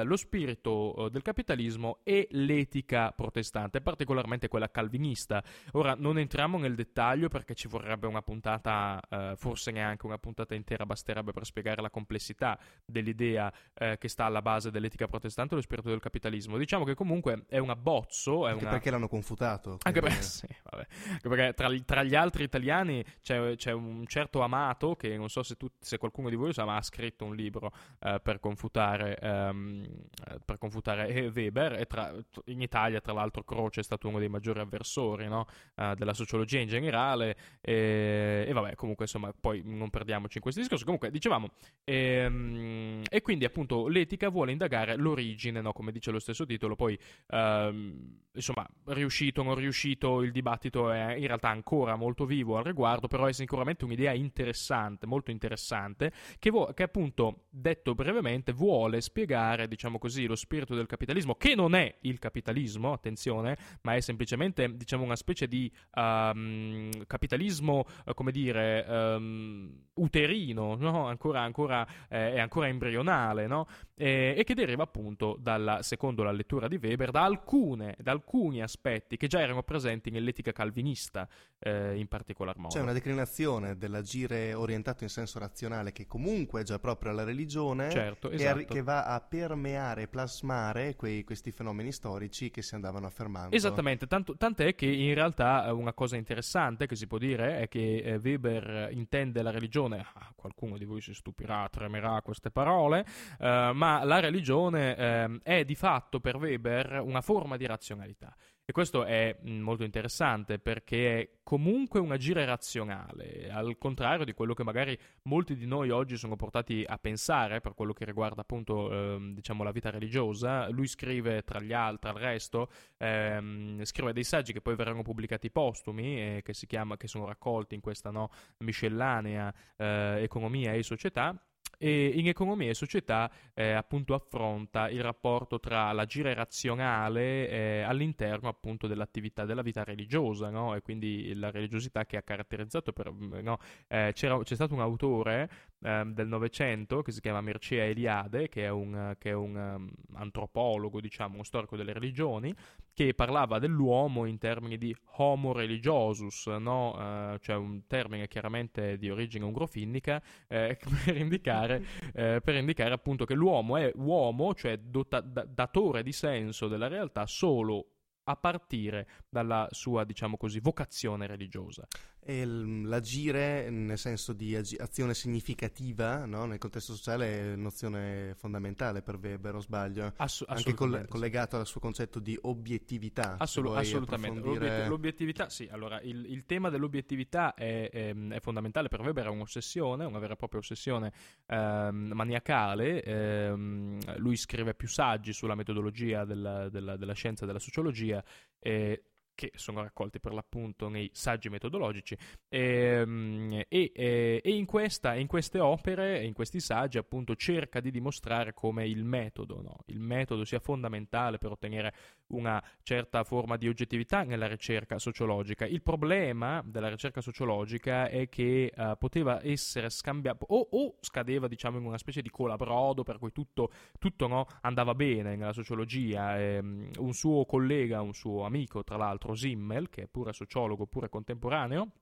eh, 0.00 0.04
lo 0.04 0.16
spirito 0.16 1.06
eh, 1.06 1.10
del 1.10 1.22
capitalismo 1.22 2.00
e 2.04 2.28
l'etica 2.32 3.12
protestante, 3.12 3.80
particolarmente 3.80 4.48
quella 4.48 4.70
calvinista. 4.70 5.42
Ora, 5.72 5.94
non 5.96 6.18
entriamo 6.18 6.58
nel 6.58 6.74
dettaglio 6.74 7.28
perché 7.28 7.54
ci 7.54 7.66
vorrebbe 7.66 8.06
una 8.06 8.20
puntata, 8.20 9.00
eh, 9.08 9.32
forse 9.54 9.70
neanche 9.70 10.04
una 10.04 10.18
puntata 10.18 10.56
intera 10.56 10.84
basterebbe 10.84 11.30
per 11.30 11.44
spiegare 11.44 11.80
la 11.80 11.88
complessità 11.88 12.58
dell'idea 12.84 13.52
eh, 13.74 13.98
che 13.98 14.08
sta 14.08 14.24
alla 14.24 14.42
base 14.42 14.72
dell'etica 14.72 15.06
protestante 15.06 15.54
e 15.54 15.56
lo 15.56 15.62
spirito 15.62 15.90
del 15.90 16.00
capitalismo. 16.00 16.58
Diciamo 16.58 16.84
che 16.84 16.94
comunque 16.94 17.44
è 17.48 17.58
un 17.58 17.70
abbozzo, 17.70 18.48
è 18.48 18.50
Anche 18.50 18.64
una... 18.64 18.72
perché 18.72 18.90
l'hanno 18.90 19.06
confutato. 19.06 19.78
Anche 19.82 20.00
perché, 20.00 20.22
sì. 20.22 20.46
Anche 20.70 21.28
perché 21.28 21.54
tra, 21.54 21.68
tra 21.84 22.02
gli 22.02 22.16
altri 22.16 22.42
italiani 22.42 23.04
c'è, 23.22 23.54
c'è 23.54 23.70
un 23.70 24.04
certo 24.06 24.40
Amato 24.40 24.96
che 24.96 25.16
non 25.16 25.30
so 25.30 25.44
se, 25.44 25.54
tu- 25.54 25.70
se 25.78 25.98
qualcuno 25.98 26.28
di 26.28 26.34
voi 26.34 26.48
lo 26.48 26.52
sa, 26.52 26.64
ma 26.64 26.76
ha 26.76 26.82
scritto 26.82 27.24
un 27.24 27.36
libro 27.36 27.72
eh, 28.00 28.18
per 28.20 28.40
confutare, 28.40 29.16
ehm, 29.18 29.84
eh, 30.30 30.40
per 30.44 30.58
confutare 30.58 31.06
eh, 31.08 31.28
Weber. 31.28 31.74
E 31.74 31.86
tra- 31.86 32.12
in 32.46 32.60
Italia, 32.60 33.00
tra 33.00 33.12
l'altro, 33.12 33.44
Croce 33.44 33.80
è 33.80 33.84
stato 33.84 34.08
uno 34.08 34.18
dei 34.18 34.28
maggiori 34.28 34.58
avversori 34.58 35.28
no, 35.28 35.46
eh, 35.76 35.94
della 35.96 36.12
sociologia 36.12 36.58
in 36.58 36.66
generale. 36.66 37.36
E, 37.60 38.46
e 38.48 38.52
vabbè, 38.52 38.74
comunque, 38.74 39.04
insomma, 39.04 39.32
poi 39.44 39.60
non 39.62 39.90
perdiamoci 39.90 40.38
in 40.38 40.42
questi 40.42 40.62
discorsi. 40.62 40.84
Comunque, 40.84 41.10
dicevamo, 41.10 41.50
ehm, 41.84 43.02
e 43.10 43.20
quindi 43.20 43.44
appunto 43.44 43.88
l'etica 43.88 44.30
vuole 44.30 44.52
indagare 44.52 44.96
l'origine, 44.96 45.60
no? 45.60 45.74
come 45.74 45.92
dice 45.92 46.10
lo 46.10 46.18
stesso 46.18 46.46
titolo, 46.46 46.74
poi 46.76 46.98
ehm, 47.26 48.20
insomma 48.32 48.66
riuscito 48.86 49.42
o 49.42 49.44
non 49.44 49.54
riuscito 49.54 50.22
il 50.22 50.32
dibattito 50.32 50.90
è 50.90 51.14
in 51.14 51.26
realtà 51.26 51.50
ancora 51.50 51.94
molto 51.94 52.24
vivo 52.24 52.56
al 52.56 52.64
riguardo, 52.64 53.06
però 53.06 53.26
è 53.26 53.32
sicuramente 53.34 53.84
un'idea 53.84 54.14
interessante, 54.14 55.04
molto 55.04 55.30
interessante, 55.30 56.10
che, 56.38 56.48
vo- 56.48 56.72
che 56.72 56.84
appunto 56.84 57.44
detto 57.50 57.94
brevemente 57.94 58.52
vuole 58.52 59.02
spiegare 59.02 59.68
diciamo 59.68 59.98
così 59.98 60.24
lo 60.24 60.36
spirito 60.36 60.74
del 60.74 60.86
capitalismo, 60.86 61.34
che 61.34 61.54
non 61.54 61.74
è 61.74 61.98
il 62.00 62.18
capitalismo, 62.18 62.94
attenzione, 62.94 63.58
ma 63.82 63.94
è 63.94 64.00
semplicemente 64.00 64.74
diciamo 64.74 65.04
una 65.04 65.16
specie 65.16 65.46
di 65.46 65.70
ehm, 65.92 67.04
capitalismo, 67.06 67.84
eh, 68.06 68.14
come 68.14 68.32
dire, 68.32 68.86
ehm, 69.34 69.82
uterino, 69.94 70.74
no? 70.76 71.06
ancora, 71.06 71.40
ancora, 71.40 71.86
eh, 72.08 72.34
è 72.34 72.40
ancora 72.40 72.68
embrionale, 72.68 73.46
no? 73.46 73.66
e, 73.94 74.34
e 74.36 74.44
che 74.44 74.54
deriva 74.54 74.82
appunto, 74.82 75.36
dalla, 75.38 75.82
secondo 75.82 76.22
la 76.22 76.32
lettura 76.32 76.68
di 76.68 76.78
Weber, 76.82 77.10
da, 77.10 77.22
alcune, 77.22 77.96
da 78.00 78.12
alcuni 78.12 78.62
aspetti 78.62 79.16
che 79.16 79.26
già 79.26 79.40
erano 79.40 79.62
presenti 79.62 80.10
nell'etica 80.10 80.52
calvinista 80.52 81.28
eh, 81.60 81.96
in 81.96 82.08
particolar 82.08 82.56
modo. 82.56 82.74
C'è 82.74 82.80
una 82.80 82.92
declinazione 82.92 83.76
dell'agire 83.76 84.52
orientato 84.54 85.04
in 85.04 85.10
senso 85.10 85.38
razionale 85.38 85.92
che 85.92 86.06
comunque 86.06 86.62
è 86.62 86.64
già 86.64 86.78
proprio 86.78 87.12
alla 87.12 87.24
religione, 87.24 87.90
Certo, 87.90 88.28
che, 88.28 88.34
esatto. 88.34 88.50
arri- 88.50 88.66
che 88.66 88.82
va 88.82 89.04
a 89.04 89.20
permeare 89.20 90.02
e 90.02 90.08
plasmare 90.08 90.96
quei- 90.96 91.22
questi 91.24 91.52
fenomeni 91.52 91.92
storici 91.92 92.50
che 92.50 92.62
si 92.62 92.74
andavano 92.74 93.06
affermando. 93.06 93.54
Esattamente, 93.54 94.06
tanto- 94.06 94.36
tant'è 94.36 94.74
che 94.74 94.86
in 94.86 95.14
realtà 95.14 95.66
eh, 95.66 95.70
una 95.70 95.92
cosa 95.92 96.16
interessante 96.16 96.86
che 96.86 96.96
si 96.96 97.06
può 97.06 97.18
dire 97.18 97.60
è 97.60 97.68
che 97.68 97.98
eh, 97.98 98.16
Weber 98.16 98.88
intende 98.90 99.13
la 99.42 99.50
religione, 99.50 100.04
qualcuno 100.34 100.76
di 100.76 100.84
voi 100.84 101.00
si 101.00 101.14
stupirà, 101.14 101.68
tremerà 101.70 102.20
queste 102.22 102.50
parole, 102.50 103.06
eh, 103.38 103.70
ma 103.72 104.04
la 104.04 104.20
religione 104.20 104.96
ehm, 104.96 105.40
è 105.42 105.64
di 105.64 105.74
fatto 105.74 106.20
per 106.20 106.36
Weber 106.36 107.00
una 107.00 107.20
forma 107.20 107.56
di 107.56 107.66
razionalità. 107.66 108.34
E 108.66 108.72
questo 108.72 109.04
è 109.04 109.36
mh, 109.42 109.50
molto 109.56 109.84
interessante 109.84 110.58
perché 110.58 111.20
è 111.20 111.30
comunque 111.42 112.00
un 112.00 112.12
agire 112.12 112.46
razionale, 112.46 113.50
al 113.50 113.76
contrario 113.76 114.24
di 114.24 114.32
quello 114.32 114.54
che 114.54 114.64
magari 114.64 114.98
molti 115.24 115.54
di 115.54 115.66
noi 115.66 115.90
oggi 115.90 116.16
sono 116.16 116.34
portati 116.34 116.82
a 116.86 116.96
pensare 116.96 117.60
per 117.60 117.74
quello 117.74 117.92
che 117.92 118.06
riguarda 118.06 118.40
appunto 118.40 118.90
ehm, 118.90 119.34
diciamo 119.34 119.64
la 119.64 119.70
vita 119.70 119.90
religiosa. 119.90 120.70
Lui 120.70 120.86
scrive 120.86 121.42
tra 121.42 121.60
gli 121.60 121.74
altri, 121.74 122.08
il 122.08 122.16
resto, 122.16 122.70
ehm, 122.96 123.84
scrive 123.84 124.14
dei 124.14 124.24
saggi 124.24 124.54
che 124.54 124.62
poi 124.62 124.76
verranno 124.76 125.02
pubblicati 125.02 125.50
postumi 125.50 126.38
e 126.38 126.40
che 126.42 126.54
chiama, 126.66 126.96
che 126.96 127.06
sono 127.06 127.26
raccolti 127.26 127.74
in 127.74 127.82
questa 127.82 128.10
no, 128.10 128.30
miscellanea 128.60 129.52
eh, 129.76 130.22
economia 130.22 130.72
e 130.72 130.82
società. 130.82 131.38
E 131.78 132.12
in 132.14 132.28
economia 132.28 132.70
e 132.70 132.74
società 132.74 133.30
eh, 133.54 133.72
appunto 133.72 134.14
affronta 134.14 134.88
il 134.88 135.02
rapporto 135.02 135.60
tra 135.60 135.92
l'agire 135.92 136.34
razionale 136.34 137.48
eh, 137.48 137.80
all'interno 137.82 138.48
appunto 138.48 138.86
dell'attività 138.86 139.44
della 139.44 139.62
vita 139.62 139.84
religiosa 139.84 140.50
no? 140.50 140.74
e 140.74 140.82
quindi 140.82 141.34
la 141.34 141.50
religiosità 141.50 142.04
che 142.04 142.16
ha 142.16 142.22
caratterizzato 142.22 142.92
per, 142.92 143.12
no? 143.12 143.58
Eh, 143.88 144.12
c'è 144.14 144.54
stato 144.54 144.74
un 144.74 144.80
autore 144.80 145.50
ehm, 145.82 146.12
del 146.12 146.28
Novecento 146.28 147.02
che 147.02 147.12
si 147.12 147.20
chiama 147.20 147.40
Mircea 147.40 147.84
Eliade 147.84 148.48
che 148.48 148.64
è 148.64 148.70
un, 148.70 149.14
che 149.18 149.30
è 149.30 149.34
un 149.34 149.56
ehm, 149.56 149.90
antropologo 150.14 151.00
diciamo 151.00 151.34
uno 151.34 151.44
storico 151.44 151.76
delle 151.76 151.92
religioni 151.92 152.54
che 152.92 153.12
parlava 153.14 153.58
dell'uomo 153.58 154.24
in 154.24 154.38
termini 154.38 154.78
di 154.78 154.94
homo 155.16 155.52
religiosus 155.52 156.46
no? 156.46 156.96
Eh, 156.98 157.38
cioè 157.40 157.56
un 157.56 157.86
termine 157.86 158.28
chiaramente 158.28 158.96
di 158.98 159.10
origine 159.10 159.44
ungrofinnica 159.44 160.22
eh, 160.48 160.78
per 161.04 161.16
indicare, 161.16 161.84
eh, 162.14 162.40
per 162.42 162.54
indicare 162.54 162.94
appunto 162.94 163.24
che 163.24 163.34
l'uomo 163.34 163.76
è 163.76 163.90
uomo, 163.96 164.54
cioè 164.54 164.78
dota- 164.78 165.20
da- 165.20 165.44
datore 165.44 166.02
di 166.02 166.12
senso 166.12 166.68
della 166.68 166.88
realtà 166.88 167.26
solo 167.26 167.88
a 168.24 168.36
partire 168.36 169.06
dalla 169.28 169.66
sua, 169.70 170.04
diciamo 170.04 170.36
così, 170.36 170.60
vocazione 170.60 171.26
religiosa. 171.26 171.86
E 172.26 172.46
l- 172.46 172.86
l'agire 172.88 173.68
nel 173.68 173.98
senso 173.98 174.32
di 174.32 174.56
azione 174.56 175.12
significativa 175.12 176.24
no? 176.24 176.46
nel 176.46 176.56
contesto 176.58 176.94
sociale 176.94 177.52
è 177.52 177.56
nozione 177.56 178.34
fondamentale 178.36 179.02
per 179.02 179.16
Weber, 179.16 179.56
o 179.56 179.60
sbaglio? 179.60 180.12
Ass- 180.16 180.44
Anche 180.46 180.72
coll- 180.72 181.06
collegato 181.06 181.58
al 181.58 181.66
suo 181.66 181.80
concetto 181.80 182.20
di 182.20 182.38
obiettività. 182.42 183.36
se 183.36 183.42
Assolu- 183.42 183.70
vuoi 183.72 183.80
assolutamente. 183.82 184.38
approfondire- 184.38 184.68
L'obiet- 184.70 184.88
l'obiettività, 184.88 185.48
sì. 185.50 185.68
Allora, 185.70 186.00
il, 186.00 186.24
il 186.30 186.46
tema 186.46 186.70
dell'obiettività 186.70 187.52
è, 187.54 187.90
ehm, 187.92 188.32
è 188.32 188.40
fondamentale 188.40 188.88
per 188.88 189.00
Weber, 189.00 189.26
è 189.26 189.28
un'ossessione, 189.28 190.04
una 190.06 190.18
vera 190.18 190.32
e 190.32 190.36
propria 190.36 190.60
ossessione 190.60 191.12
ehm, 191.46 192.12
maniacale. 192.14 193.02
Ehm, 193.02 193.98
lui 194.16 194.36
scrive 194.36 194.74
più 194.74 194.88
saggi 194.88 195.32
sulla 195.34 195.54
metodologia 195.54 196.24
della, 196.24 196.68
della- 196.70 196.96
della 196.96 197.12
scienza 197.14 197.44
e 197.44 197.46
della 197.46 197.58
sociologia. 197.58 198.24
eh, 198.66 199.02
che 199.34 199.50
sono 199.54 199.82
raccolti 199.82 200.20
per 200.20 200.32
l'appunto 200.32 200.88
nei 200.88 201.10
saggi 201.12 201.48
metodologici 201.48 202.16
Ehm, 202.48 203.64
e, 203.68 203.92
e- 203.94 204.40
e 204.42 204.50
in, 204.56 204.64
questa- 204.64 205.14
in 205.14 205.26
queste 205.26 205.58
opere, 205.58 206.22
in 206.24 206.32
questi 206.32 206.60
saggi 206.60 206.98
appunto 206.98 207.34
cerca 207.34 207.80
di 207.80 207.90
dimostrare 207.90 208.54
come 208.54 208.86
il 208.86 209.04
metodo, 209.04 209.60
no? 209.60 209.78
il 209.86 209.98
metodo 209.98 210.44
sia 210.44 210.60
fondamentale 210.60 211.38
per 211.38 211.50
ottenere 211.50 211.94
una 212.28 212.62
certa 212.82 213.24
forma 213.24 213.56
di 213.56 213.68
oggettività 213.68 214.22
nella 214.22 214.46
ricerca 214.46 214.98
sociologica. 214.98 215.66
Il 215.66 215.82
problema 215.82 216.62
della 216.64 216.88
ricerca 216.88 217.20
sociologica 217.20 218.08
è 218.08 218.28
che 218.28 218.72
eh, 218.74 218.96
poteva 218.98 219.44
essere 219.44 219.90
scambiato 219.90 220.46
o, 220.48 220.68
o 220.70 220.94
scadeva 221.00 221.48
diciamo 221.48 221.78
in 221.78 221.84
una 221.84 221.98
specie 221.98 222.22
di 222.22 222.30
colabrodo 222.30 223.02
per 223.02 223.18
cui 223.18 223.32
tutto, 223.32 223.70
tutto, 223.98 224.26
no, 224.28 224.46
andava 224.60 224.94
bene 224.94 225.34
nella 225.36 225.52
sociologia. 225.52 226.38
Ehm, 226.38 226.90
un 226.98 227.12
suo 227.12 227.44
collega, 227.44 228.00
un 228.00 228.14
suo 228.14 228.44
amico 228.44 228.84
tra 228.84 228.96
l'altro 228.96 229.23
Simmel, 229.32 229.88
che 229.88 230.02
è 230.02 230.06
pure 230.06 230.34
sociologo, 230.34 230.86
pure 230.86 231.08
contemporaneo, 231.08 231.92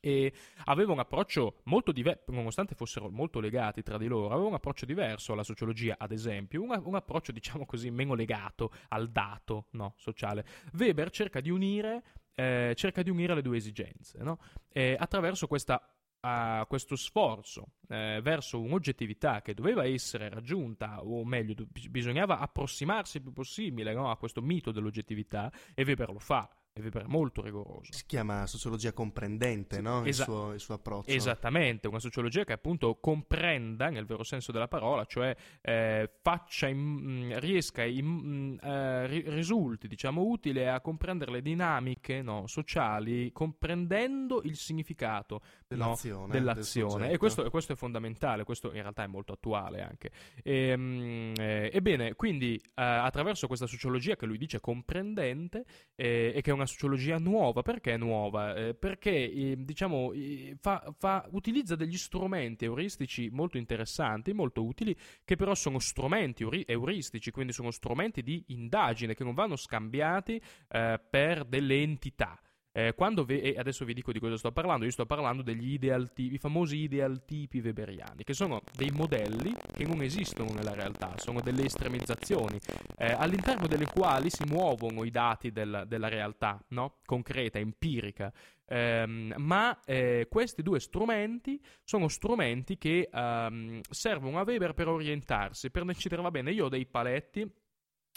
e 0.00 0.32
aveva 0.64 0.92
un 0.92 0.98
approccio 0.98 1.60
molto 1.64 1.92
diverso, 1.92 2.32
nonostante 2.32 2.74
fossero 2.74 3.10
molto 3.10 3.38
legati 3.38 3.82
tra 3.82 3.98
di 3.98 4.06
loro, 4.06 4.30
aveva 4.30 4.48
un 4.48 4.54
approccio 4.54 4.86
diverso 4.86 5.34
alla 5.34 5.44
sociologia, 5.44 5.96
ad 5.98 6.10
esempio, 6.10 6.62
un, 6.62 6.80
un 6.84 6.94
approccio, 6.94 7.32
diciamo 7.32 7.66
così, 7.66 7.90
meno 7.90 8.14
legato 8.14 8.72
al 8.88 9.10
dato 9.10 9.66
no, 9.72 9.92
sociale. 9.96 10.44
Weber 10.72 11.10
cerca 11.10 11.40
di 11.40 11.50
unire, 11.50 12.02
eh, 12.34 12.72
cerca 12.74 13.02
di 13.02 13.10
unire 13.10 13.34
le 13.34 13.42
due 13.42 13.58
esigenze 13.58 14.22
no? 14.22 14.38
Eh, 14.72 14.96
attraverso 14.98 15.46
questa 15.46 15.94
a 16.20 16.66
questo 16.68 16.96
sforzo 16.96 17.72
eh, 17.88 18.20
verso 18.22 18.60
un'oggettività 18.60 19.40
che 19.42 19.54
doveva 19.54 19.84
essere 19.84 20.28
raggiunta, 20.28 21.02
o 21.02 21.24
meglio, 21.24 21.54
bisognava 21.88 22.38
approssimarsi 22.38 23.18
il 23.18 23.22
più 23.22 23.32
possibile 23.32 23.94
no, 23.94 24.10
a 24.10 24.16
questo 24.16 24.42
mito 24.42 24.70
dell'oggettività, 24.70 25.50
e 25.74 25.82
Weber 25.82 26.12
lo 26.12 26.18
fa, 26.18 26.48
e 26.72 26.80
Weber 26.82 27.02
è 27.02 27.06
molto 27.08 27.42
rigoroso. 27.42 27.92
Si 27.92 28.04
chiama 28.06 28.46
sociologia 28.46 28.92
comprendente, 28.92 29.76
Sì, 29.76 29.82
no? 29.82 30.00
il, 30.02 30.08
esa- 30.08 30.22
suo, 30.24 30.52
il 30.52 30.60
suo 30.60 30.74
approccio. 30.74 31.10
Esattamente, 31.10 31.88
una 31.88 31.98
sociologia 31.98 32.44
che 32.44 32.52
appunto 32.52 32.96
comprenda, 33.00 33.88
nel 33.90 34.06
vero 34.06 34.22
senso 34.22 34.52
della 34.52 34.68
parola, 34.68 35.04
cioè 35.04 35.34
eh, 35.60 36.08
faccia 36.22 36.68
in- 36.68 36.78
mh, 36.78 37.38
riesca, 37.40 37.82
in- 37.84 38.06
mh, 38.06 38.58
eh, 38.64 39.06
ri- 39.08 39.24
risulti, 39.30 39.88
diciamo, 39.88 40.22
utile 40.22 40.68
a 40.68 40.80
comprendere 40.80 41.32
le 41.32 41.42
dinamiche 41.42 42.22
no, 42.22 42.46
sociali, 42.46 43.32
comprendendo 43.32 44.40
il 44.44 44.54
significato 44.56 45.40
no, 45.40 45.48
Dell'azione, 45.66 46.22
del 46.32 46.40
dell'azione. 46.40 46.90
soggetto. 46.90 47.12
e 47.14 47.18
questo, 47.18 47.44
e 47.46 47.50
questo 47.50 47.72
è 47.72 47.76
fondamentale, 47.76 48.44
questo 48.44 48.68
in 48.68 48.80
realtà 48.82 49.02
è 49.02 49.06
molto 49.08 49.32
attuale 49.32 49.82
anche. 49.82 50.10
Ehm, 50.44 51.32
eh, 51.36 51.70
ebbene, 51.72 52.14
quindi 52.14 52.54
eh, 52.56 52.82
attraverso 52.82 53.48
questa 53.48 53.66
sociologia 53.66 54.14
che 54.14 54.26
lui 54.26 54.38
dice 54.38 54.60
comprendente 54.60 55.64
eh, 55.96 56.32
e 56.34 56.40
che 56.42 56.50
è 56.50 56.54
una 56.60 56.68
sociologia 56.68 57.18
nuova, 57.18 57.62
perché 57.62 57.94
è 57.94 57.96
nuova? 57.96 58.54
Eh, 58.54 58.74
perché 58.74 59.10
eh, 59.10 59.56
diciamo 59.58 60.12
eh, 60.12 60.56
fa- 60.60 60.94
fa- 60.98 61.26
utilizza 61.32 61.74
degli 61.76 61.96
strumenti 61.96 62.64
euristici 62.64 63.28
molto 63.30 63.58
interessanti, 63.58 64.32
molto 64.32 64.64
utili, 64.64 64.96
che 65.24 65.36
però 65.36 65.54
sono 65.54 65.78
strumenti 65.78 66.42
euri- 66.42 66.64
euristici, 66.66 67.30
quindi 67.30 67.52
sono 67.52 67.70
strumenti 67.70 68.22
di 68.22 68.44
indagine 68.48 69.14
che 69.14 69.24
non 69.24 69.34
vanno 69.34 69.56
scambiati 69.56 70.40
eh, 70.68 71.00
per 71.10 71.44
delle 71.44 71.80
entità. 71.80 72.40
Eh, 72.72 72.94
ve- 73.24 73.40
e 73.40 73.54
adesso 73.58 73.84
vi 73.84 73.94
dico 73.94 74.12
di 74.12 74.20
cosa 74.20 74.36
sto 74.36 74.52
parlando, 74.52 74.84
io 74.84 74.92
sto 74.92 75.04
parlando 75.04 75.42
degli 75.42 75.72
ideal 75.72 76.12
tipi, 76.12 76.34
i 76.34 76.38
famosi 76.38 76.76
ideal 76.76 77.24
tipi 77.24 77.58
weberiani, 77.58 78.22
che 78.22 78.32
sono 78.32 78.62
dei 78.76 78.90
modelli 78.90 79.52
che 79.72 79.84
non 79.84 80.02
esistono 80.02 80.52
nella 80.52 80.74
realtà, 80.74 81.14
sono 81.16 81.40
delle 81.40 81.64
estremizzazioni 81.64 82.58
eh, 82.96 83.10
all'interno 83.10 83.66
delle 83.66 83.86
quali 83.86 84.30
si 84.30 84.44
muovono 84.44 85.02
i 85.02 85.10
dati 85.10 85.50
del- 85.50 85.84
della 85.88 86.08
realtà, 86.08 86.62
no? 86.68 86.98
concreta, 87.04 87.58
empirica. 87.58 88.32
Ehm, 88.66 89.34
ma 89.38 89.80
eh, 89.84 90.28
questi 90.30 90.62
due 90.62 90.78
strumenti 90.78 91.60
sono 91.82 92.06
strumenti 92.06 92.78
che 92.78 93.08
ehm, 93.12 93.80
servono 93.90 94.38
a 94.38 94.44
Weber 94.44 94.74
per 94.74 94.86
orientarsi, 94.86 95.70
per 95.72 95.84
decidere, 95.84 96.22
va 96.22 96.30
bene, 96.30 96.52
io 96.52 96.66
ho 96.66 96.68
dei 96.68 96.86
paletti 96.86 97.50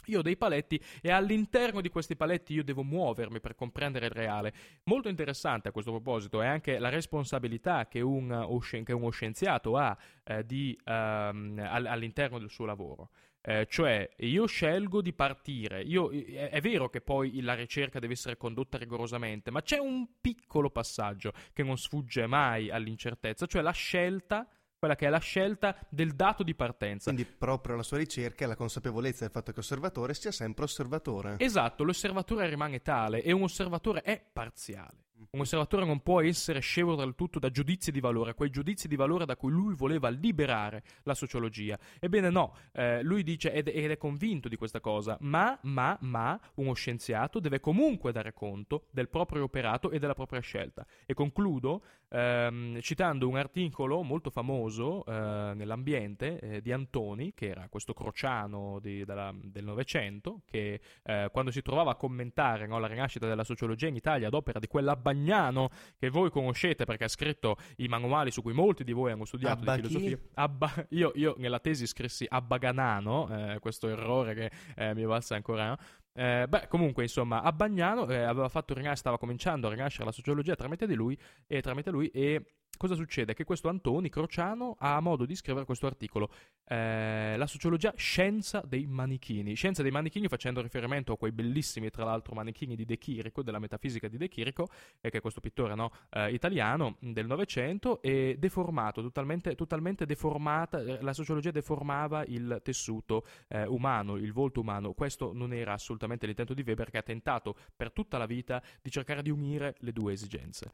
Io 0.06 0.20
ho 0.20 0.22
dei 0.22 0.38
paletti 0.38 0.82
e 1.02 1.12
all'interno 1.12 1.82
di 1.82 1.90
questi 1.90 2.16
paletti 2.16 2.54
io 2.54 2.64
devo 2.64 2.84
muovermi 2.84 3.40
per 3.40 3.56
comprendere 3.56 4.08
il 4.08 4.12
reale. 4.12 4.54
Molto 4.86 5.10
interessante 5.10 5.70
a 5.70 5.72
questo 5.72 5.92
proposito 5.92 6.42
è 6.42 6.48
anche 6.48 6.80
la 6.80 6.90
responsabilità 6.90 7.88
che, 7.88 8.02
un, 8.02 8.60
che 8.84 8.94
uno 8.94 9.10
scienziato 9.10 9.78
ha 9.78 9.98
eh, 10.24 10.46
di, 10.46 10.78
all- 10.86 11.86
all'interno 11.86 12.40
del 12.40 12.50
suo 12.50 12.66
lavoro. 12.66 13.10
Eh, 13.46 13.68
cioè, 13.70 14.10
io 14.20 14.46
scelgo 14.46 15.02
di 15.02 15.12
partire. 15.12 15.82
Io- 15.82 16.10
è, 16.12 16.50
è 16.50 16.62
vero 16.62 16.90
che 16.90 17.02
poi 17.02 17.42
la 17.42 17.54
ricerca 17.56 18.00
deve 18.00 18.14
essere 18.14 18.38
condotta 18.38 18.78
rigorosamente, 18.78 19.52
ma 19.52 19.62
c'è 19.62 19.80
un 19.80 20.08
piccolo 20.22 20.70
passaggio 20.70 21.34
che 21.52 21.62
non 21.62 21.78
sfugge 21.78 22.26
mai 22.26 22.70
all'incertezza, 22.70 23.46
cioè 23.46 23.62
la 23.62 23.72
scelta, 23.72 24.48
quella 24.84 24.96
che 24.98 25.08
è 25.08 25.10
la 25.10 25.20
scelta 25.20 25.78
del 25.88 26.14
dato 26.14 26.44
di 26.44 26.54
partenza. 26.56 27.10
Quindi 27.10 27.26
proprio 27.26 27.78
la 27.78 27.84
sua 27.84 27.98
ricerca 27.98 28.44
è 28.44 28.48
la 28.50 28.58
consapevolezza 28.58 29.22
del 29.22 29.32
fatto 29.32 29.54
che 29.54 29.60
osservatore 29.62 30.14
sia 30.14 30.34
sempre 30.34 30.66
osservatore. 30.66 31.36
Esatto, 31.40 31.86
l'osservatore 31.86 32.50
rimane 32.50 32.82
tale 32.82 33.22
e 33.22 33.32
un 33.32 33.44
osservatore 33.44 34.02
è 34.02 34.22
parziale. 34.22 35.06
Un 35.32 35.40
osservatore 35.40 35.86
non 35.86 36.02
può 36.02 36.22
essere 36.22 36.60
scevro 36.60 36.96
dal 36.96 37.16
tutto 37.16 37.40
da 37.40 37.50
giudizi 37.50 37.92
di 37.92 38.00
valore, 38.00 38.34
quei 38.34 38.50
giudizi 38.50 38.88
di 38.88 38.96
valore 38.96 39.26
da 39.26 39.36
cui 39.36 39.52
lui 39.52 39.74
voleva 39.74 40.10
liberare 40.10 40.84
la 41.04 41.14
sociologia. 41.14 41.78
Ebbene 42.00 42.30
no, 42.30 42.56
eh, 42.72 43.02
lui 43.02 43.24
dice 43.24 43.52
ed, 43.52 43.68
ed 43.68 43.90
è 43.90 43.98
convinto 43.98 44.48
di 44.48 44.56
questa 44.56 44.80
cosa, 44.80 45.18
ma, 45.22 45.58
ma, 45.64 45.98
ma 46.02 46.40
uno 46.56 46.74
scienziato 46.74 47.40
deve 47.40 47.60
comunque 47.60 48.12
dare 48.12 48.34
conto 48.34 48.86
del 48.92 49.10
proprio 49.10 49.44
operato 49.44 49.92
e 49.92 50.00
della 50.00 50.14
propria 50.14 50.40
scelta. 50.42 50.86
E 51.06 51.14
concludo 51.14 51.84
ehm, 52.10 52.80
citando 52.82 53.28
un 53.28 53.38
articolo 53.38 54.04
molto 54.04 54.30
famoso 54.30 55.04
eh, 55.06 55.54
nell'ambiente 55.56 56.40
eh, 56.40 56.62
di 56.62 56.72
Antoni, 56.72 57.34
che 57.34 57.50
era 57.50 57.68
questo 57.70 57.94
crociano 57.94 58.80
di- 58.80 59.04
della- 59.04 59.34
del 59.34 59.64
Novecento, 59.64 60.42
che 60.46 60.80
eh, 61.04 61.30
quando 61.32 61.52
si 61.52 61.62
trovava 61.62 61.92
a 61.92 61.96
commentare 61.96 62.68
no, 62.68 62.78
la 62.80 62.88
rinascita 62.88 63.28
della 63.28 63.44
sociologia 63.44 63.88
in 63.88 63.96
Italia 63.96 64.28
ad 64.28 64.34
opera 64.34 64.60
di 64.60 64.68
quell'Abbagnano 65.04 65.70
che 65.98 66.10
voi 66.10 66.32
conoscete 66.32 66.86
perché 66.86 67.04
ha 67.04 67.10
scritto 67.10 67.58
i 67.78 67.88
manuali 67.88 68.32
su 68.32 68.42
cui 68.42 68.54
molti 68.54 68.84
di 68.84 68.94
voi 68.94 69.12
hanno 69.12 69.26
studiato 69.26 69.62
Abba 69.62 69.76
di 69.76 69.88
filosofia. 69.88 70.20
Abba- 70.36 70.88
io, 70.90 71.12
io 71.16 71.36
nella 71.38 71.60
tesi 71.60 71.86
scrissi 71.86 72.26
Abbaganano, 72.28 73.54
eh, 73.54 73.60
questo 73.60 73.90
errore 73.90 74.34
che 74.34 74.52
eh, 74.76 74.94
mi 74.96 75.04
valsa 75.06 75.36
ancora. 75.36 75.68
no? 75.68 75.78
Eh, 76.14 76.46
beh, 76.48 76.68
comunque, 76.68 77.04
insomma, 77.04 77.42
Abbagnano 77.42 78.08
eh, 78.08 78.24
aveva 78.24 78.48
fatto 78.48 78.74
rinascere, 78.74 78.96
stava 78.98 79.18
cominciando 79.18 79.68
a 79.68 79.72
rinascere 79.72 80.06
la 80.06 80.12
sociologia 80.12 80.56
tramite 80.56 80.88
di 80.88 80.96
lui 80.96 81.18
e 81.46 81.62
tramite 81.62 81.92
lui 81.92 82.08
e 82.08 82.46
cosa 82.84 82.96
succede? 82.96 83.34
Che 83.34 83.46
questo 83.46 83.70
Antoni 83.70 84.10
Crociano 84.10 84.76
ha 84.78 85.00
modo 85.00 85.26
di 85.26 85.36
scrivere 85.36 85.64
questo 85.64 85.86
articolo 85.88 86.30
eh, 86.68 87.36
La 87.38 87.48
sociologia 87.48 87.94
scienza 87.96 88.62
dei 88.68 88.86
manichini. 88.88 89.54
Scienza 89.54 89.82
dei 89.82 89.92
manichini 89.92 90.28
facendo 90.28 90.62
riferimento 90.62 91.14
a 91.14 91.18
quei 91.18 91.32
bellissimi 91.32 91.90
tra 91.90 92.04
l'altro 92.04 92.36
manichini 92.36 92.76
di 92.76 92.84
De 92.84 92.98
Chirico 92.98 93.42
della 93.42 93.60
metafisica 93.60 94.10
di 94.10 94.18
De 94.18 94.28
Chirico 94.28 94.68
eh, 95.00 95.10
che 95.10 95.20
è 95.20 95.22
questo 95.22 95.40
pittore 95.40 95.76
no, 95.76 95.94
eh, 96.10 96.34
italiano 96.34 96.98
del 97.00 97.26
Novecento 97.26 98.02
e 98.02 98.36
deformato, 98.38 99.02
totalmente, 99.02 99.56
totalmente 99.56 100.06
deformata 100.06 100.82
la 101.02 101.14
sociologia 101.14 101.52
deformava 101.52 102.26
il 102.26 102.60
tessuto 102.62 103.26
eh, 103.48 103.66
umano, 103.66 104.18
il 104.18 104.34
volto 104.34 104.60
umano. 104.60 104.92
Questo 104.92 105.32
non 105.32 105.54
era 105.54 105.72
assolutamente 105.72 106.26
l'intento 106.26 106.54
di 106.54 106.64
Weber 106.68 106.90
che 106.90 106.98
ha 106.98 107.02
tentato 107.02 107.56
per 107.74 107.94
tutta 107.94 108.18
la 108.18 108.26
vita 108.26 108.62
di 108.82 108.92
cercare 108.92 109.22
di 109.22 109.30
unire 109.30 109.76
le 109.80 109.94
due 109.94 110.12
esigenze 110.12 110.72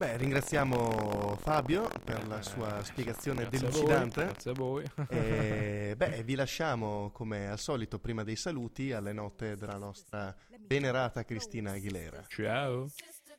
Beh, 0.00 0.16
ringraziamo 0.16 1.34
Fabio 1.40 1.90
per 2.04 2.24
la 2.28 2.40
sua 2.40 2.84
spiegazione 2.84 3.48
Grazie 3.48 3.66
a 3.66 3.70
voi, 3.70 3.80
delucidante. 3.80 4.24
grazie 4.26 4.50
a 4.52 4.54
voi 4.54 4.84
E, 5.08 5.94
beh, 5.98 6.22
vi 6.22 6.36
lasciamo 6.36 7.10
come 7.10 7.48
al 7.50 7.58
solito 7.58 7.98
prima 7.98 8.22
dei 8.22 8.36
saluti 8.36 8.92
alle 8.92 9.12
note 9.12 9.56
della 9.56 9.76
nostra 9.76 10.32
venerata 10.68 11.24
Cristina 11.24 11.72
Aguilera. 11.72 12.24
ciao 12.28 12.86
Sister 12.86 13.38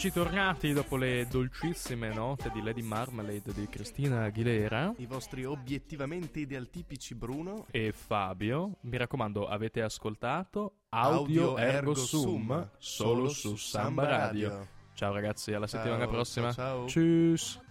Eccoci 0.00 0.14
tornati 0.14 0.72
dopo 0.72 0.96
le 0.96 1.26
dolcissime 1.28 2.08
note 2.08 2.50
di 2.54 2.62
Lady 2.62 2.80
Marmalade 2.80 3.52
di 3.52 3.68
Cristina 3.68 4.22
Aguilera 4.22 4.94
I 4.96 5.04
vostri 5.04 5.44
obiettivamente 5.44 6.40
idealtipici 6.40 7.14
Bruno 7.14 7.66
e 7.70 7.92
Fabio. 7.92 8.78
Mi 8.84 8.96
raccomando, 8.96 9.46
avete 9.46 9.82
ascoltato 9.82 10.76
Audio, 10.88 11.58
Ergo 11.58 11.94
Sum 11.94 12.70
solo 12.78 13.28
su 13.28 13.56
Samba 13.56 14.06
Radio. 14.06 14.66
Ciao 14.94 15.12
ragazzi, 15.12 15.52
alla 15.52 15.66
settimana 15.66 16.04
Ciao, 16.04 16.10
prossima. 16.10 16.52
ciao, 16.54 16.88
ciao. 16.88 17.68